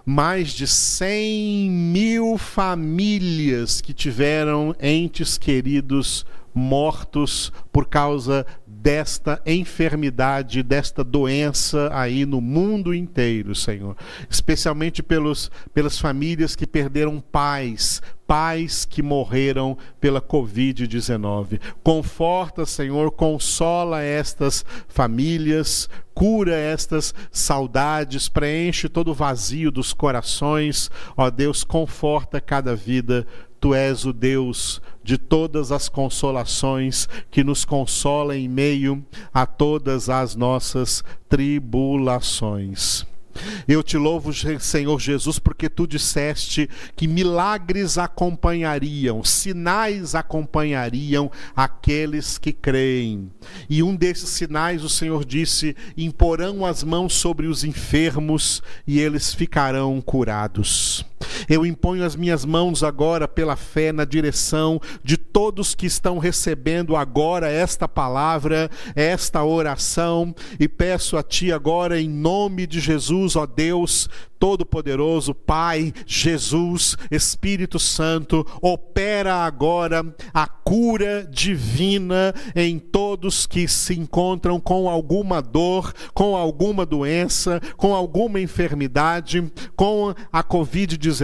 mais 0.06 0.52
de 0.52 0.67
100 0.67 1.69
mil 1.69 2.38
famílias 2.38 3.80
que 3.80 3.93
tiveram 3.93 4.76
entes 4.82 5.38
queridos 5.38 6.26
mortos 6.54 7.52
por 7.71 7.88
causa 7.88 8.45
desta 8.67 9.41
enfermidade, 9.45 10.62
desta 10.62 11.06
doença 11.06 11.89
aí 11.93 12.26
no 12.26 12.41
mundo 12.41 12.93
inteiro, 12.93 13.56
Senhor. 13.56 13.95
Especialmente 14.30 15.02
pelos, 15.02 15.49
pelas 15.73 15.97
famílias 15.97 16.54
que 16.54 16.67
perderam 16.67 17.21
pais, 17.21 18.02
pais 18.34 18.84
que 18.84 19.04
morreram 19.04 19.78
pela 20.02 20.19
Covid-19. 20.19 21.62
Conforta, 21.84 22.65
Senhor, 22.65 23.12
consola 23.12 24.02
estas 24.02 24.65
famílias, 24.88 25.88
cura 26.15 26.56
estas 26.56 27.13
saudades, 27.32 28.28
preenche 28.28 28.89
todo 28.89 29.12
o 29.12 29.13
vazio 29.13 29.69
dos 29.69 29.93
corações. 29.93 30.89
Ó 31.15 31.30
Deus, 31.30 31.63
conforta 31.63 32.41
cada 32.41 32.76
vida. 32.76 33.28
Tu 33.60 33.76
és 33.76 34.04
o 34.04 34.12
Deus 34.12 34.82
de 35.04 35.19
todas 35.19 35.72
as 35.72 35.88
consolações, 35.88 37.08
que 37.30 37.43
nos 37.43 37.63
consola 37.63 38.36
em 38.36 38.50
meio 38.50 39.06
a 39.32 39.46
todas 39.46 40.10
as 40.10 40.36
nossas 40.36 41.04
tribulações. 41.30 43.06
Eu 43.67 43.82
te 43.84 43.98
louvo, 43.98 44.32
Senhor 44.60 45.00
Jesus, 45.00 45.39
porque 45.39 45.69
tu 45.69 45.88
disseste 45.88 46.69
que 46.96 47.08
milagres 47.08 47.98
acompanhariam, 47.98 49.24
sinais 49.24 50.15
acompanhariam 50.15 51.32
aqueles 51.56 52.38
que 52.38 52.52
creem. 52.52 53.32
E 53.69 53.82
um 53.84 53.96
desses 53.96 54.30
sinais, 54.30 54.84
o 54.84 54.89
Senhor 54.89 55.26
disse: 55.26 55.76
imporão 55.98 56.65
as 56.65 56.84
mãos 56.84 57.13
sobre 57.13 57.48
os 57.48 57.63
enfermos 57.63 58.62
e 58.86 59.00
eles 59.00 59.34
ficarão 59.34 60.02
curados. 60.02 61.06
Eu 61.50 61.65
imponho 61.65 62.06
as 62.06 62.15
minhas 62.15 62.46
mãos 62.46 62.84
agora 62.84 63.28
pela 63.28 63.56
fé 63.56 63.91
na 63.91 64.06
direção 64.06 64.80
de 65.04 65.17
todos 65.17 65.76
que 65.76 65.86
estão 65.86 66.17
recebendo 66.17 66.96
agora 66.96 67.50
esta 67.50 67.88
palavra, 67.88 68.69
esta 68.96 69.43
oração, 69.43 70.34
e 70.60 70.67
peço 70.67 71.17
a 71.17 71.24
Ti 71.24 71.52
agora, 71.52 72.00
em 72.00 72.10
nome 72.10 72.67
de 72.67 72.80
Jesus, 72.80 73.36
ó 73.36 73.46
Deus, 73.46 74.10
Todo-Poderoso, 74.43 75.34
Pai, 75.34 75.93
Jesus, 76.06 76.98
Espírito 77.10 77.80
Santo, 77.80 78.46
opera 78.62 79.36
agora 79.36 80.06
a 80.34 80.46
cura 80.46 81.26
divina 81.32 82.36
em 82.54 82.78
todos 82.78 83.48
que 83.48 83.69
se 83.69 83.98
encontram 83.98 84.60
com 84.60 84.89
alguma 84.89 85.41
dor, 85.41 85.93
com 86.13 86.36
alguma 86.36 86.86
doença, 86.86 87.62
com 87.78 87.96
alguma 87.96 88.38
enfermidade, 88.38 89.50
com 89.78 90.13
a 90.30 90.43
Covid-19, 90.43 91.22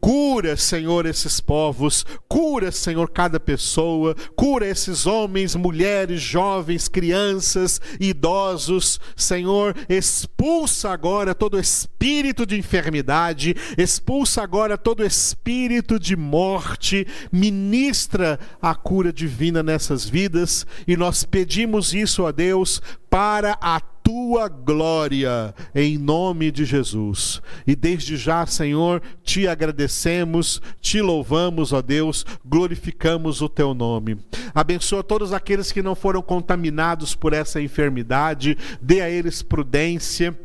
Cura, 0.00 0.56
Senhor, 0.56 1.04
esses 1.04 1.40
povos, 1.40 2.06
cura, 2.26 2.72
Senhor, 2.72 3.10
cada 3.10 3.38
pessoa, 3.38 4.16
cura 4.34 4.66
esses 4.66 5.06
homens, 5.06 5.54
mulheres, 5.54 6.22
jovens, 6.22 6.88
crianças, 6.88 7.80
idosos. 8.00 8.98
Senhor, 9.14 9.76
expulsa 9.88 10.90
agora 10.90 11.34
todo 11.34 11.60
espírito 11.60 12.46
de 12.46 12.56
enfermidade, 12.56 13.54
expulsa 13.76 14.42
agora 14.42 14.78
todo 14.78 15.04
espírito 15.04 15.98
de 15.98 16.16
morte, 16.16 17.06
ministra 17.30 18.40
a 18.60 18.74
cura 18.74 19.12
divina 19.12 19.62
nessas 19.62 20.08
vidas 20.08 20.66
e 20.86 20.96
nós 20.96 21.24
pedimos 21.24 21.92
isso 21.92 22.24
a 22.24 22.32
Deus 22.32 22.80
para 23.10 23.58
a 23.60 23.80
tua 24.10 24.48
glória, 24.48 25.54
em 25.72 25.96
nome 25.96 26.50
de 26.50 26.64
Jesus. 26.64 27.40
E 27.64 27.76
desde 27.76 28.16
já, 28.16 28.44
Senhor, 28.44 29.00
te 29.22 29.46
agradecemos, 29.46 30.60
te 30.80 31.00
louvamos, 31.00 31.72
ó 31.72 31.80
Deus, 31.80 32.26
glorificamos 32.44 33.40
o 33.40 33.48
teu 33.48 33.72
nome. 33.72 34.18
Abençoa 34.52 35.04
todos 35.04 35.32
aqueles 35.32 35.70
que 35.70 35.80
não 35.80 35.94
foram 35.94 36.20
contaminados 36.22 37.14
por 37.14 37.32
essa 37.32 37.62
enfermidade, 37.62 38.58
dê 38.82 39.00
a 39.00 39.08
eles 39.08 39.42
prudência 39.42 40.36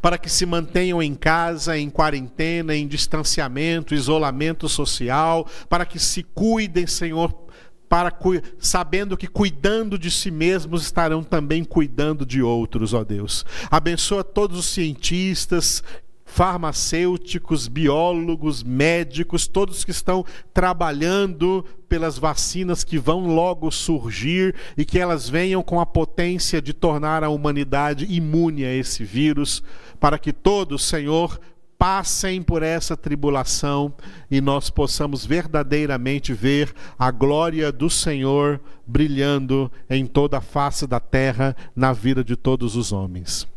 para 0.00 0.18
que 0.18 0.28
se 0.28 0.46
mantenham 0.46 1.02
em 1.02 1.14
casa, 1.14 1.78
em 1.78 1.88
quarentena, 1.88 2.74
em 2.74 2.86
distanciamento, 2.86 3.94
isolamento 3.94 4.68
social, 4.68 5.46
para 5.68 5.84
que 5.84 5.98
se 5.98 6.22
cuidem, 6.22 6.86
Senhor, 6.86 7.32
para 7.90 8.16
sabendo 8.60 9.16
que 9.16 9.26
cuidando 9.26 9.98
de 9.98 10.12
si 10.12 10.30
mesmos 10.30 10.82
estarão 10.82 11.24
também 11.24 11.64
cuidando 11.64 12.24
de 12.24 12.40
outros, 12.40 12.94
ó 12.94 13.02
Deus. 13.02 13.44
Abençoa 13.68 14.22
todos 14.22 14.60
os 14.60 14.66
cientistas, 14.66 15.82
farmacêuticos, 16.24 17.66
biólogos, 17.66 18.62
médicos, 18.62 19.48
todos 19.48 19.84
que 19.84 19.90
estão 19.90 20.24
trabalhando 20.54 21.64
pelas 21.88 22.16
vacinas 22.16 22.84
que 22.84 22.96
vão 22.96 23.26
logo 23.26 23.68
surgir 23.72 24.54
e 24.76 24.84
que 24.84 24.96
elas 24.96 25.28
venham 25.28 25.60
com 25.60 25.80
a 25.80 25.86
potência 25.86 26.62
de 26.62 26.72
tornar 26.72 27.24
a 27.24 27.28
humanidade 27.28 28.06
imune 28.08 28.64
a 28.64 28.72
esse 28.72 29.02
vírus, 29.02 29.64
para 29.98 30.16
que 30.16 30.32
todos, 30.32 30.84
Senhor, 30.84 31.40
passem 31.80 32.42
por 32.42 32.62
essa 32.62 32.94
tribulação 32.94 33.90
e 34.30 34.38
nós 34.38 34.68
possamos 34.68 35.24
verdadeiramente 35.24 36.34
ver 36.34 36.74
a 36.98 37.10
glória 37.10 37.72
do 37.72 37.88
Senhor 37.88 38.60
brilhando 38.86 39.72
em 39.88 40.04
toda 40.04 40.36
a 40.36 40.42
face 40.42 40.86
da 40.86 41.00
terra 41.00 41.56
na 41.74 41.94
vida 41.94 42.22
de 42.22 42.36
todos 42.36 42.76
os 42.76 42.92
homens. 42.92 43.48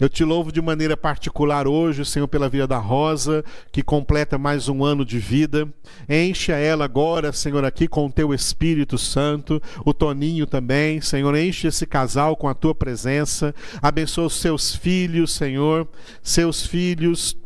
Eu 0.00 0.08
te 0.08 0.24
louvo 0.24 0.50
de 0.50 0.62
maneira 0.62 0.96
particular 0.96 1.68
hoje, 1.68 2.02
Senhor, 2.06 2.26
pela 2.26 2.48
vida 2.48 2.66
da 2.66 2.78
Rosa, 2.78 3.44
que 3.70 3.82
completa 3.82 4.38
mais 4.38 4.66
um 4.66 4.82
ano 4.82 5.04
de 5.04 5.18
vida. 5.18 5.68
Enche 6.08 6.50
ela 6.50 6.86
agora, 6.86 7.30
Senhor, 7.30 7.62
aqui 7.62 7.86
com 7.86 8.06
o 8.06 8.10
teu 8.10 8.32
Espírito 8.32 8.96
Santo. 8.96 9.62
O 9.84 9.92
Toninho 9.92 10.46
também, 10.46 11.02
Senhor, 11.02 11.36
enche 11.36 11.68
esse 11.68 11.86
casal 11.86 12.36
com 12.36 12.48
a 12.48 12.54
tua 12.54 12.74
presença. 12.74 13.54
Abençoa 13.82 14.26
os 14.26 14.40
seus 14.40 14.74
filhos, 14.74 15.34
Senhor, 15.34 15.86
seus 16.22 16.66
filhos 16.66 17.36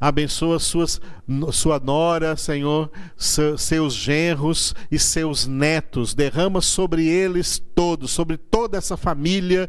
Abençoa 0.00 0.58
suas, 0.58 1.00
sua 1.52 1.78
nora, 1.78 2.36
Senhor, 2.36 2.90
seus 3.16 3.94
genros 3.94 4.74
e 4.90 4.98
seus 4.98 5.46
netos. 5.46 6.14
Derrama 6.14 6.60
sobre 6.60 7.06
eles 7.06 7.62
todos, 7.74 8.10
sobre 8.10 8.36
toda 8.36 8.78
essa 8.78 8.96
família, 8.96 9.68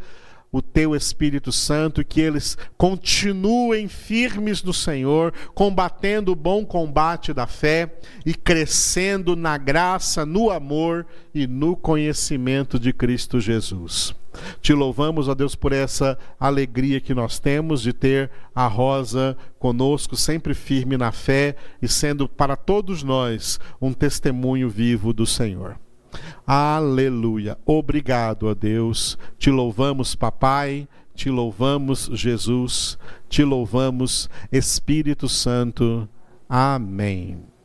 o 0.51 0.61
teu 0.61 0.95
Espírito 0.95 1.51
Santo 1.51 2.03
que 2.03 2.21
eles 2.21 2.57
continuem 2.77 3.87
firmes 3.87 4.63
no 4.63 4.73
Senhor, 4.73 5.33
combatendo 5.53 6.31
o 6.31 6.35
bom 6.35 6.65
combate 6.65 7.33
da 7.33 7.45
fé 7.45 7.93
e 8.25 8.33
crescendo 8.33 9.35
na 9.35 9.57
graça, 9.57 10.25
no 10.25 10.49
amor 10.49 11.05
e 11.33 11.45
no 11.45 11.75
conhecimento 11.75 12.79
de 12.79 12.93
Cristo 12.93 13.39
Jesus. 13.39 14.15
Te 14.61 14.73
louvamos, 14.73 15.27
ó 15.27 15.35
Deus, 15.35 15.55
por 15.55 15.71
essa 15.71 16.17
alegria 16.39 16.99
que 16.99 17.13
nós 17.13 17.39
temos 17.39 17.81
de 17.81 17.93
ter 17.93 18.29
a 18.53 18.67
Rosa 18.67 19.37
conosco, 19.59 20.15
sempre 20.15 20.53
firme 20.53 20.97
na 20.97 21.11
fé 21.11 21.55
e 21.81 21.87
sendo 21.87 22.27
para 22.27 22.55
todos 22.55 23.03
nós 23.03 23.59
um 23.81 23.93
testemunho 23.93 24.69
vivo 24.69 25.13
do 25.13 25.25
Senhor. 25.25 25.77
Aleluia. 26.45 27.57
Obrigado 27.65 28.47
a 28.49 28.53
Deus. 28.53 29.17
Te 29.37 29.49
louvamos, 29.49 30.15
Papai. 30.15 30.87
Te 31.13 31.29
louvamos, 31.29 32.09
Jesus. 32.13 32.97
Te 33.27 33.43
louvamos, 33.43 34.29
Espírito 34.51 35.27
Santo. 35.27 36.07
Amém. 36.47 37.56